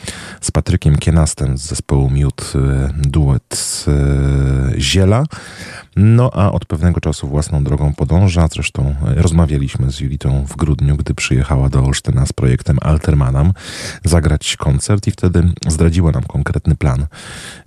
z 0.41 0.51
Patrykiem 0.51 0.97
Kienastem 0.97 1.57
z 1.57 1.61
zespołu 1.61 2.09
Miód 2.09 2.53
e, 2.55 2.89
duet 3.09 3.85
e, 3.87 4.81
Ziela. 4.81 5.23
No 5.95 6.31
a 6.33 6.51
od 6.51 6.65
pewnego 6.65 7.01
czasu 7.01 7.27
własną 7.27 7.63
drogą 7.63 7.93
podąża. 7.93 8.47
Zresztą 8.51 8.95
e, 9.07 9.21
rozmawialiśmy 9.21 9.91
z 9.91 9.99
Julitą 9.99 10.45
w 10.45 10.55
grudniu, 10.55 10.97
gdy 10.97 11.13
przyjechała 11.13 11.69
do 11.69 11.83
Olsztyna 11.83 12.25
z 12.25 12.33
projektem 12.33 12.77
Altermanam 12.81 13.53
zagrać 14.03 14.57
koncert 14.57 15.07
i 15.07 15.11
wtedy 15.11 15.43
zdradziła 15.67 16.11
nam 16.11 16.23
konkretny 16.23 16.75
plan 16.75 17.05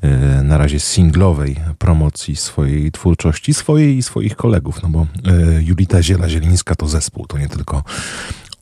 e, 0.00 0.42
na 0.42 0.58
razie 0.58 0.80
singlowej 0.80 1.56
promocji 1.78 2.36
swojej 2.36 2.63
twórczości, 2.92 3.54
swojej 3.54 3.96
i 3.96 4.02
swoich 4.02 4.36
kolegów, 4.36 4.82
no 4.82 4.88
bo 4.88 5.06
e, 5.24 5.62
Julita 5.62 6.02
Ziela-Zielińska 6.02 6.74
to 6.76 6.88
zespół, 6.88 7.26
to 7.26 7.38
nie 7.38 7.48
tylko 7.48 7.82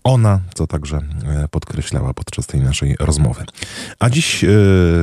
ona, 0.04 0.40
co 0.54 0.66
także 0.66 0.96
e, 0.96 1.48
podkreślała 1.48 2.14
podczas 2.14 2.46
tej 2.46 2.60
naszej 2.60 2.96
rozmowy. 3.00 3.44
A 3.98 4.10
dziś 4.10 4.44
e, 4.44 4.48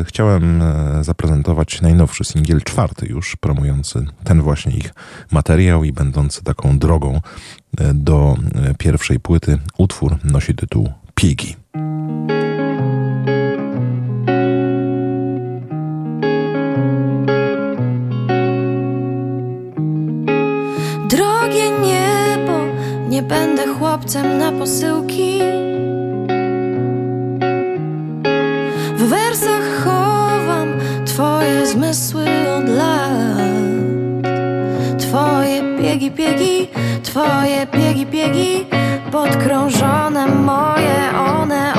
chciałem 0.05 0.63
zaprezentować 1.01 1.81
najnowszy 1.81 2.23
singiel, 2.23 2.61
czwarty 2.61 3.05
już, 3.05 3.35
promujący 3.35 4.05
ten 4.23 4.41
właśnie 4.41 4.77
ich 4.77 4.93
materiał 5.31 5.83
i 5.83 5.93
będący 5.93 6.43
taką 6.43 6.79
drogą 6.79 7.21
do 7.93 8.37
pierwszej 8.77 9.19
płyty. 9.19 9.57
Utwór 9.77 10.17
nosi 10.23 10.55
tytuł 10.55 10.89
Pigi. 11.15 11.55
Nie 23.19 23.23
będę 23.23 23.67
chłopcem 23.67 24.37
na 24.37 24.51
posyłki. 24.51 25.39
W 28.95 29.03
wersach 29.09 29.83
chowam 29.83 30.67
twoje 31.05 31.67
zmysły 31.67 32.25
od 32.57 32.69
lat. 32.69 33.09
piegi, 35.81 36.11
piegi 36.11 36.67
Twoje 37.03 37.67
piegi, 37.67 38.05
piegi 38.05 38.65
Podkrążone 39.11 40.27
moje 40.27 40.99
one, 41.41 41.78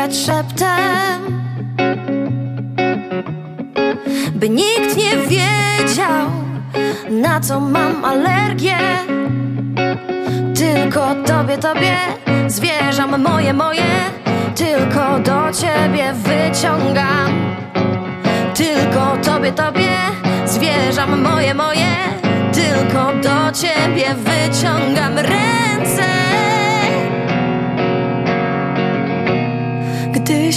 kichać 0.00 0.16
szeptem 0.16 1.40
By 4.34 4.48
nikt 4.48 4.96
nie 4.96 5.16
wiedział 5.16 6.30
na 7.10 7.40
co 7.40 7.60
mam 7.60 8.04
alergię. 8.04 8.78
Tylko 10.54 11.14
tobie, 11.26 11.58
tobie 11.58 11.96
zwierzam 12.46 13.22
moje, 13.22 13.52
moje. 13.52 13.90
Tylko 14.54 15.18
do 15.18 15.52
ciebie 15.52 16.12
wyciągam. 16.12 17.56
Tylko 18.54 19.16
tobie, 19.24 19.52
tobie 19.52 19.96
zwierzam 20.46 21.22
moje, 21.22 21.54
moje. 21.54 21.96
Tylko 22.52 23.12
do 23.22 23.52
ciebie 23.52 24.14
wyciągam 24.14 25.18
ręce 25.18 26.19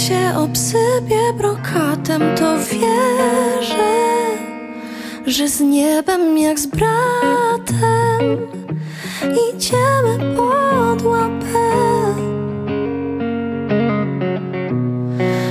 się 0.08 0.38
obsypię 0.38 1.32
brokatem, 1.38 2.22
to 2.36 2.58
wierzę, 2.58 3.94
że 5.26 5.48
z 5.48 5.60
niebem 5.60 6.38
jak 6.38 6.60
z 6.60 6.66
bratem 6.66 8.22
idziemy 9.54 10.34
pod 10.36 11.02
łapę. 11.02 11.74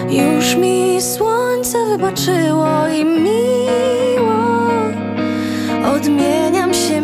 Już 0.10 0.56
mi 0.56 1.02
słońce 1.02 1.86
wybaczyło 1.86 2.88
i 2.88 3.06
miło 3.06 4.44
odmieniam 5.96 6.74
się 6.74 7.02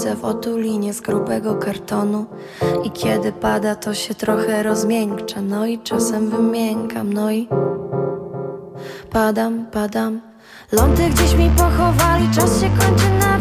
chodzę 0.00 0.16
w 0.16 0.24
otulinie 0.24 0.94
z 0.94 1.00
grubego 1.00 1.54
kartonu. 1.54 2.26
I 2.84 2.90
kiedy 2.90 3.32
pada 3.32 3.74
to 3.74 3.94
się 3.94 4.14
trochę 4.14 4.62
rozmiękcza. 4.62 5.42
No 5.42 5.66
i 5.66 5.78
czasem 5.78 6.30
wymiękam, 6.30 7.12
no 7.12 7.30
i 7.32 7.48
Padam, 9.10 9.66
padam. 9.72 10.20
Lądy 10.72 11.08
gdzieś 11.08 11.34
mi 11.34 11.50
pochowali 11.50 12.28
Czas 12.34 12.60
się 12.60 12.70
kończy 12.78 13.10
na 13.20 13.38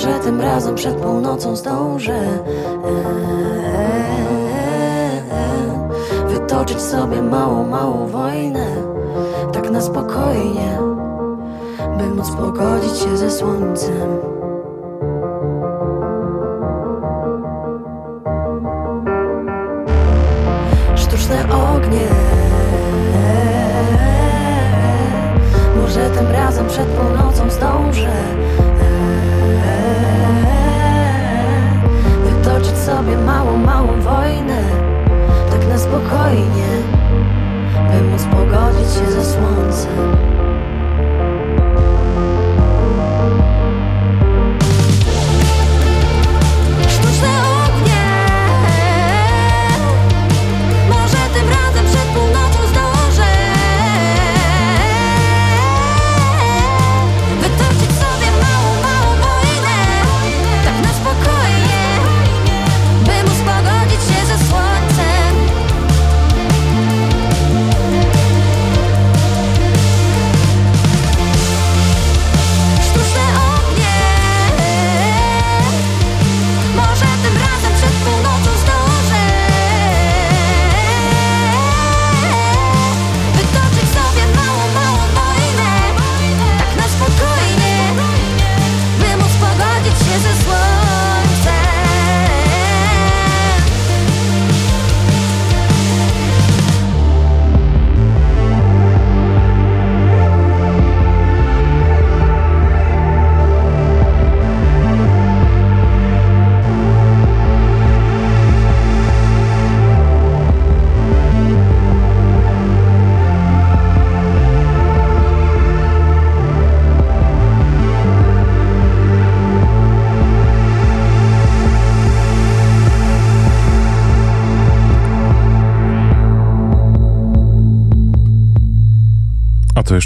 Może 0.00 0.18
tym 0.18 0.40
razem 0.40 0.74
przed 0.74 0.94
północą 0.94 1.56
zdążę 1.56 2.20
Wytoczyć 6.28 6.80
sobie 6.80 7.22
małą, 7.22 7.66
małą 7.66 8.06
wojnę 8.06 8.66
Tak 9.52 9.70
na 9.70 9.80
spokojnie 9.80 10.78
By 11.98 12.06
móc 12.14 12.30
pogodzić 12.30 12.98
się 12.98 13.16
ze 13.16 13.30
słońcem 13.30 14.29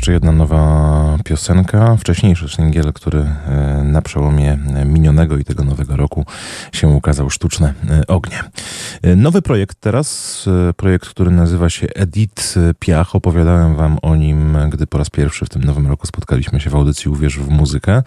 jeszcze 0.05 0.13
jedna 0.13 0.33
nowa 0.33 1.19
piosenka, 1.25 1.97
wcześniejszy 1.97 2.49
singiel, 2.49 2.93
który 2.93 3.19
e, 3.19 3.83
na 3.85 4.03
przełomie 4.03 4.59
minionego 4.87 5.39
i 5.39 5.45
tego 5.45 5.65
nowego 5.65 5.97
roku 5.97 6.27
się 6.73 6.89
ukazał, 6.89 7.31
Sztuczne 7.31 7.75
e, 7.91 8.07
Ognie. 8.07 8.43
E, 9.03 9.17
Nowy 9.17 9.43
projekt 9.43 9.81
teraz, 9.81 10.45
projekt, 10.77 11.09
który 11.09 11.31
nazywa 11.31 11.71
się 11.71 11.87
Edit 11.95 12.55
Piach. 12.79 13.15
Opowiadałem 13.15 13.77
wam 13.77 13.99
o 14.03 14.17
nim, 14.17 14.57
gdy 14.71 14.87
po 14.87 14.99
raz 14.99 15.11
pierwszy 15.11 15.45
w 15.45 15.49
tym 15.49 15.65
nowym 15.65 15.87
roku 15.87 16.07
spotkaliśmy 16.07 16.61
się 16.61 16.71
w 16.71 16.75
audycji 16.75 17.11
Uwierz 17.11 17.39
w 17.39 17.49
muzykę. 17.49 18.03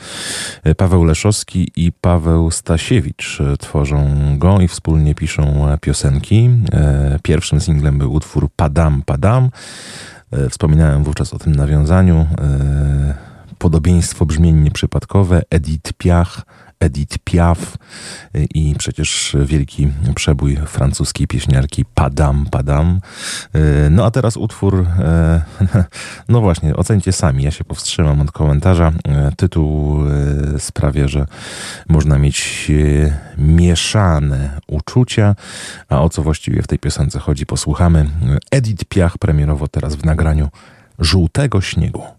Paweł 0.78 1.04
Leszowski 1.04 1.72
i 1.76 1.92
Paweł 1.92 2.52
Stasiewicz 2.52 3.40
tworzą 3.60 4.08
go 4.38 4.62
i 4.62 4.68
wspólnie 4.68 5.16
piszą 5.16 5.68
piosenki. 5.82 6.50
Pierwszym 7.24 7.62
singlem 7.62 7.98
był 7.98 8.14
utwór 8.14 8.50
Padam 8.56 9.02
Padam. 9.06 9.50
E, 10.32 10.50
Wspominałem 10.50 11.04
wówczas 11.04 11.34
o 11.34 11.40
tym 11.40 11.56
nawiązaniu. 11.56 12.16
E, 12.42 13.38
Podobieństwo 13.58 14.26
brzmień 14.26 14.56
nieprzypadkowe. 14.56 15.42
Edith 15.50 15.94
Piaf, 15.94 16.42
Edith 16.80 17.18
Piaf 17.24 17.78
e, 18.36 18.44
i 18.44 18.76
przecież 18.78 19.36
wielki 19.46 19.88
przebój 20.16 20.56
francuskiej 20.56 21.28
pieśniarki 21.28 21.86
Padam 21.86 22.46
Padam. 22.52 23.00
E, 23.54 23.90
No 23.90 24.06
a 24.06 24.12
teraz 24.12 24.38
utwór, 24.38 24.86
e, 25.00 25.42
no 26.30 26.42
właśnie, 26.42 26.76
ocencie 26.76 27.12
sami. 27.12 27.44
Ja 27.44 27.52
się 27.52 27.64
powstrzymam 27.64 28.22
od 28.22 28.32
komentarza. 28.32 28.92
Tytuł 29.38 30.00
sprawia, 30.58 31.08
że 31.08 31.26
można 31.90 32.18
mieć 32.18 32.72
mieszane 33.38 34.62
uczucia. 34.68 35.36
A 35.90 36.02
o 36.02 36.10
co 36.10 36.24
właściwie 36.24 36.62
w 36.62 36.68
tej 36.68 36.80
piosence 36.80 37.20
chodzi, 37.20 37.46
posłuchamy. 37.46 38.10
Edith 38.52 38.86
Piach 38.86 39.18
premierowo 39.18 39.68
teraz 39.68 39.96
w 39.96 40.06
nagraniu 40.06 40.50
Żółtego 41.00 41.62
Śniegu. 41.62 42.17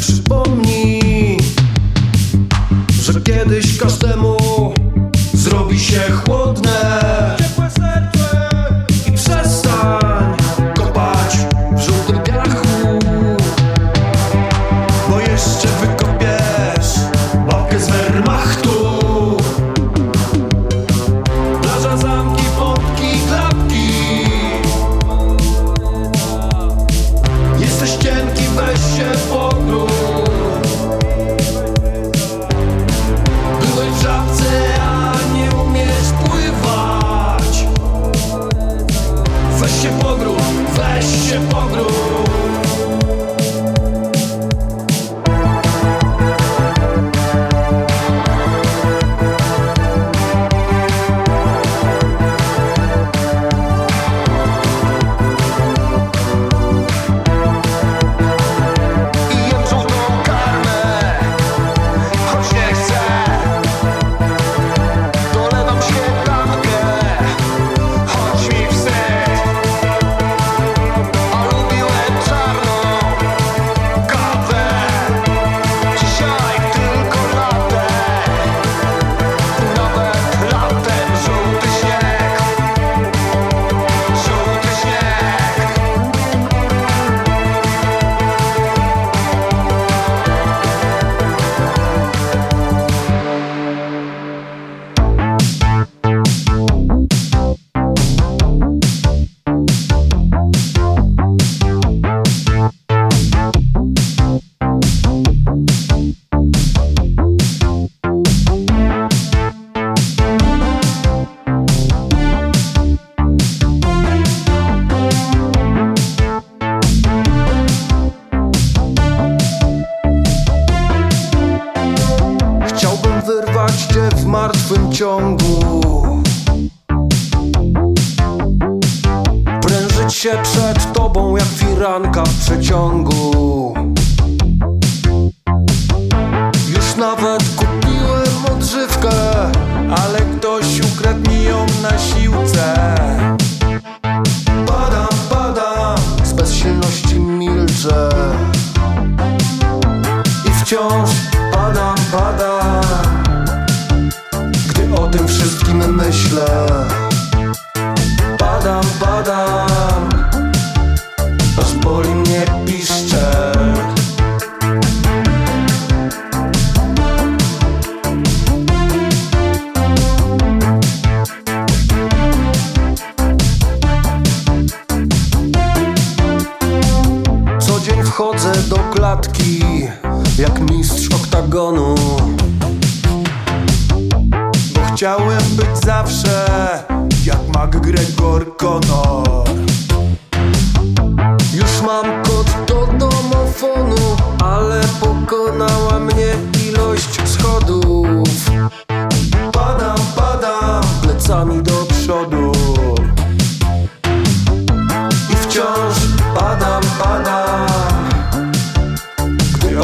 Się 0.00 0.12
przypomni, 0.12 1.36
że 3.02 3.20
kiedyś 3.20 3.78
każdemu 3.78 4.36
zrobi 5.34 5.80
się 5.80 6.00
chłodne. 6.00 7.19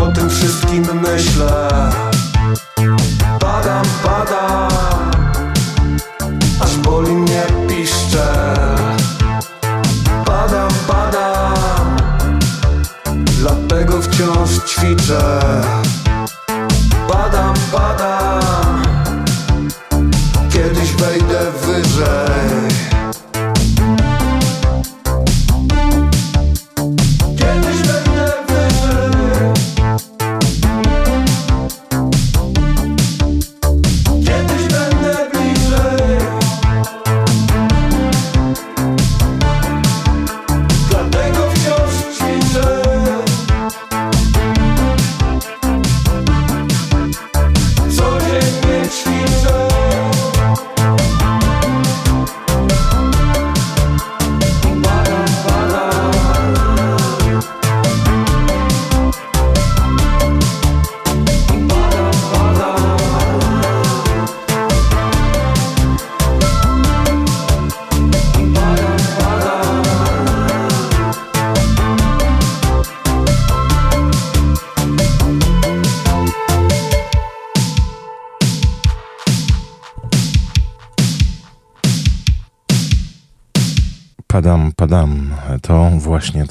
O 0.07 0.13
tym 0.13 0.31
wszystkim 0.31 0.85
myślę. 1.03 1.69
Padam, 3.41 3.85
padam 4.05 4.76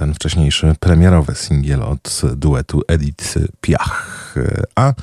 ten 0.05 0.13
wcześniejszy 0.13 0.75
premierowy 0.79 1.35
singiel 1.35 1.83
od 1.83 2.21
duetu 2.35 2.81
Edith 2.87 3.37
Piach. 3.61 4.35
A 4.75 4.93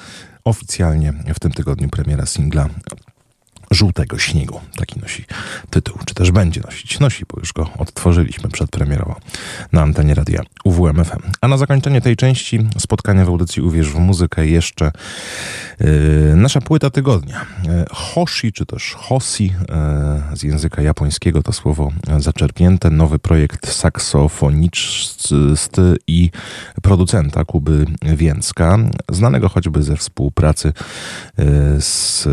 oficjalnie 0.44 1.12
w 1.34 1.40
tym 1.40 1.52
tygodniu 1.52 1.88
premiera 1.88 2.26
singla 2.26 2.68
Żółtego 3.72 4.18
Śniegu. 4.18 4.60
Taki 4.76 5.00
nosi 5.00 5.24
tytuł, 5.70 5.98
czy 6.04 6.14
też 6.14 6.30
będzie 6.30 6.60
nosić. 6.60 7.00
Nosi, 7.00 7.24
bo 7.28 7.40
już 7.40 7.52
go 7.52 7.70
odtworzyliśmy 7.78 8.50
przedpremierowo 8.50 9.16
na 9.72 9.82
antenie 9.82 10.14
radia 10.14 10.42
UWMFM. 10.64 11.22
A 11.40 11.48
na 11.48 11.56
zakończenie 11.56 12.00
tej 12.00 12.16
części 12.16 12.68
spotkania 12.78 13.24
w 13.24 13.28
audycji 13.28 13.62
Uwierz 13.62 13.88
w 13.88 13.98
muzykę 13.98 14.46
jeszcze 14.46 14.92
yy, 15.80 15.86
nasza 16.36 16.60
płyta 16.60 16.90
tygodnia. 16.90 17.46
Yy, 17.64 17.84
Hoshi, 17.90 18.52
czy 18.52 18.66
też 18.66 18.94
Hosi, 18.98 19.44
yy, 19.44 20.36
z 20.36 20.42
języka 20.42 20.82
japońskiego 20.82 21.42
to 21.42 21.52
słowo 21.52 21.92
zaczerpnięte. 22.18 22.90
Nowy 22.90 23.18
projekt 23.18 23.72
saksofonisty 23.72 25.96
i 26.06 26.30
producenta 26.82 27.44
Kuby 27.44 27.86
Więcka, 28.02 28.78
znanego 29.08 29.48
choćby 29.48 29.82
ze 29.82 29.96
współpracy 29.96 30.72
yy, 31.38 31.44
z 31.80 32.28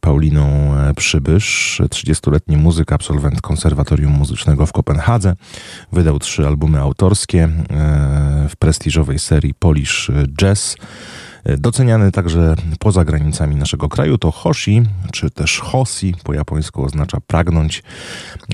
Pauliną 0.00 0.67
Przybysz, 0.96 1.80
30-letni 1.84 2.56
muzyk, 2.56 2.92
absolwent 2.92 3.40
Konserwatorium 3.40 4.12
Muzycznego 4.12 4.66
w 4.66 4.72
Kopenhadze. 4.72 5.34
Wydał 5.92 6.18
trzy 6.18 6.46
albumy 6.46 6.80
autorskie 6.80 7.42
e, 7.44 8.48
w 8.48 8.56
prestiżowej 8.56 9.18
serii 9.18 9.54
Polish 9.54 10.10
Jazz. 10.38 10.76
Doceniany 11.58 12.12
także 12.12 12.54
poza 12.78 13.04
granicami 13.04 13.56
naszego 13.56 13.88
kraju 13.88 14.18
to 14.18 14.30
Hoshi, 14.30 14.82
czy 15.12 15.30
też 15.30 15.60
Hosi, 15.60 16.14
po 16.24 16.34
japońsku 16.34 16.84
oznacza 16.84 17.18
pragnąć, 17.26 17.82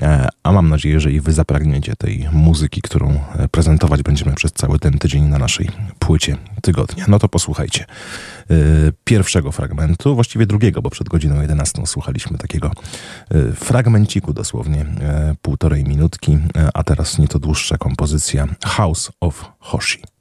E, 0.01 0.27
a 0.43 0.51
mam 0.51 0.69
nadzieję, 0.69 0.99
że 0.99 1.11
i 1.11 1.21
wy 1.21 1.33
zapragniecie 1.33 1.95
tej 1.95 2.27
muzyki, 2.31 2.81
którą 2.81 3.19
prezentować 3.51 4.03
będziemy 4.03 4.33
przez 4.33 4.51
cały 4.51 4.79
ten 4.79 4.99
tydzień 4.99 5.23
na 5.23 5.37
naszej 5.37 5.69
płycie 5.99 6.37
tygodnia. 6.61 7.05
No 7.07 7.19
to 7.19 7.29
posłuchajcie 7.29 7.85
e, 8.49 8.55
pierwszego 9.03 9.51
fragmentu, 9.51 10.15
właściwie 10.15 10.45
drugiego, 10.45 10.81
bo 10.81 10.89
przed 10.89 11.09
godziną 11.09 11.41
11 11.41 11.81
słuchaliśmy 11.85 12.37
takiego 12.37 12.71
e, 13.29 13.51
fragmenciku 13.51 14.33
dosłownie 14.33 14.85
półtorej 15.41 15.83
minutki, 15.83 16.37
a 16.73 16.83
teraz 16.83 17.17
nieco 17.17 17.39
dłuższa 17.39 17.77
kompozycja 17.77 18.47
House 18.65 19.11
of 19.19 19.51
Hoshi. 19.59 20.14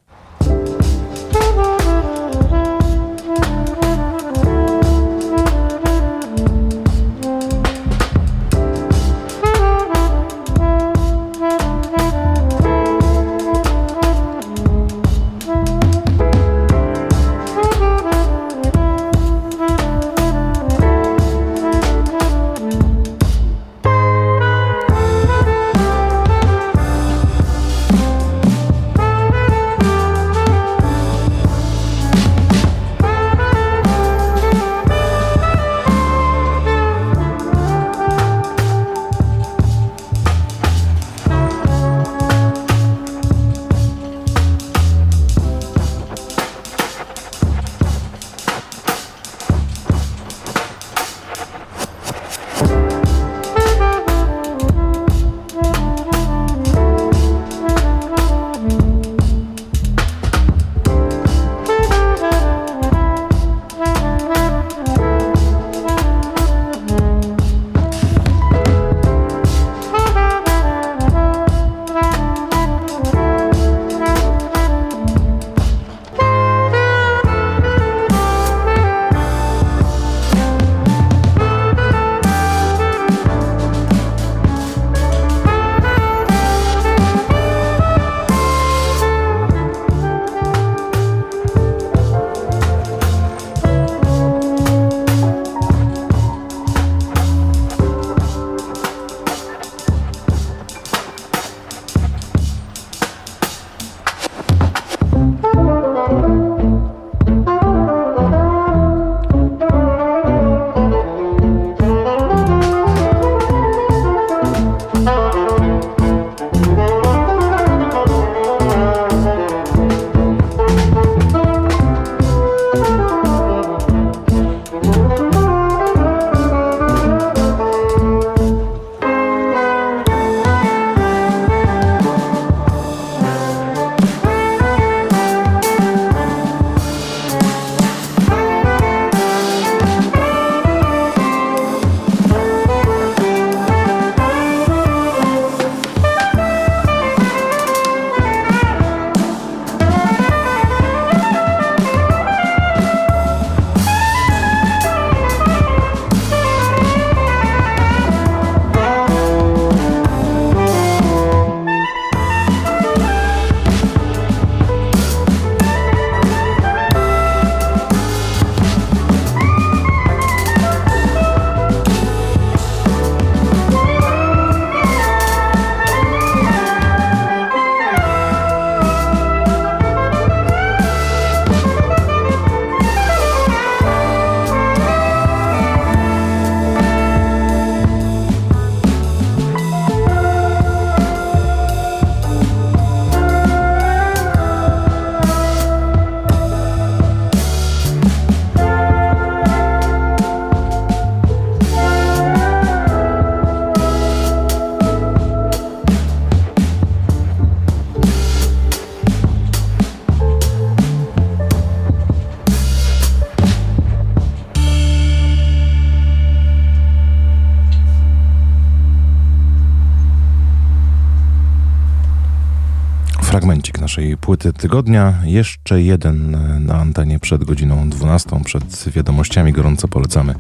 Tygodnia. 224.53 225.15
Jeszcze 225.25 225.83
jeden 225.83 226.35
e, 226.35 226.61
na 226.61 226.75
antenie 226.75 227.19
przed 227.19 227.45
godziną 227.45 227.91
12, 227.91 228.41
przed 228.45 228.89
wiadomościami. 228.89 229.53
Gorąco 229.53 229.89
polecamy 229.89 230.35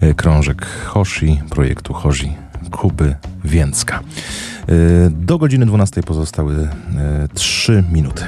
e, 0.00 0.14
krążek 0.14 0.66
Hoshi, 0.66 1.40
projektu 1.50 1.94
Hoshi 1.94 2.32
Kuby 2.70 3.14
Więcka. 3.44 4.00
E, 4.68 4.72
Do 5.10 5.38
godziny 5.38 5.66
12 5.66 6.02
pozostały 6.02 6.68
3 7.34 7.84
minuty. 7.92 8.24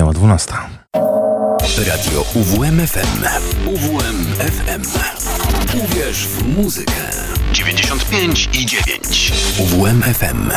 Minęła 0.00 0.12
12. 0.12 0.52
Radio 1.88 2.24
UWMFM. 2.34 3.24
UWMFM. 3.66 4.82
Uwierz 5.84 6.26
w 6.26 6.56
muzykę. 6.56 6.92
95 7.52 8.48
i 8.52 8.66
9. 8.66 9.32
UWMFM. 9.58 10.50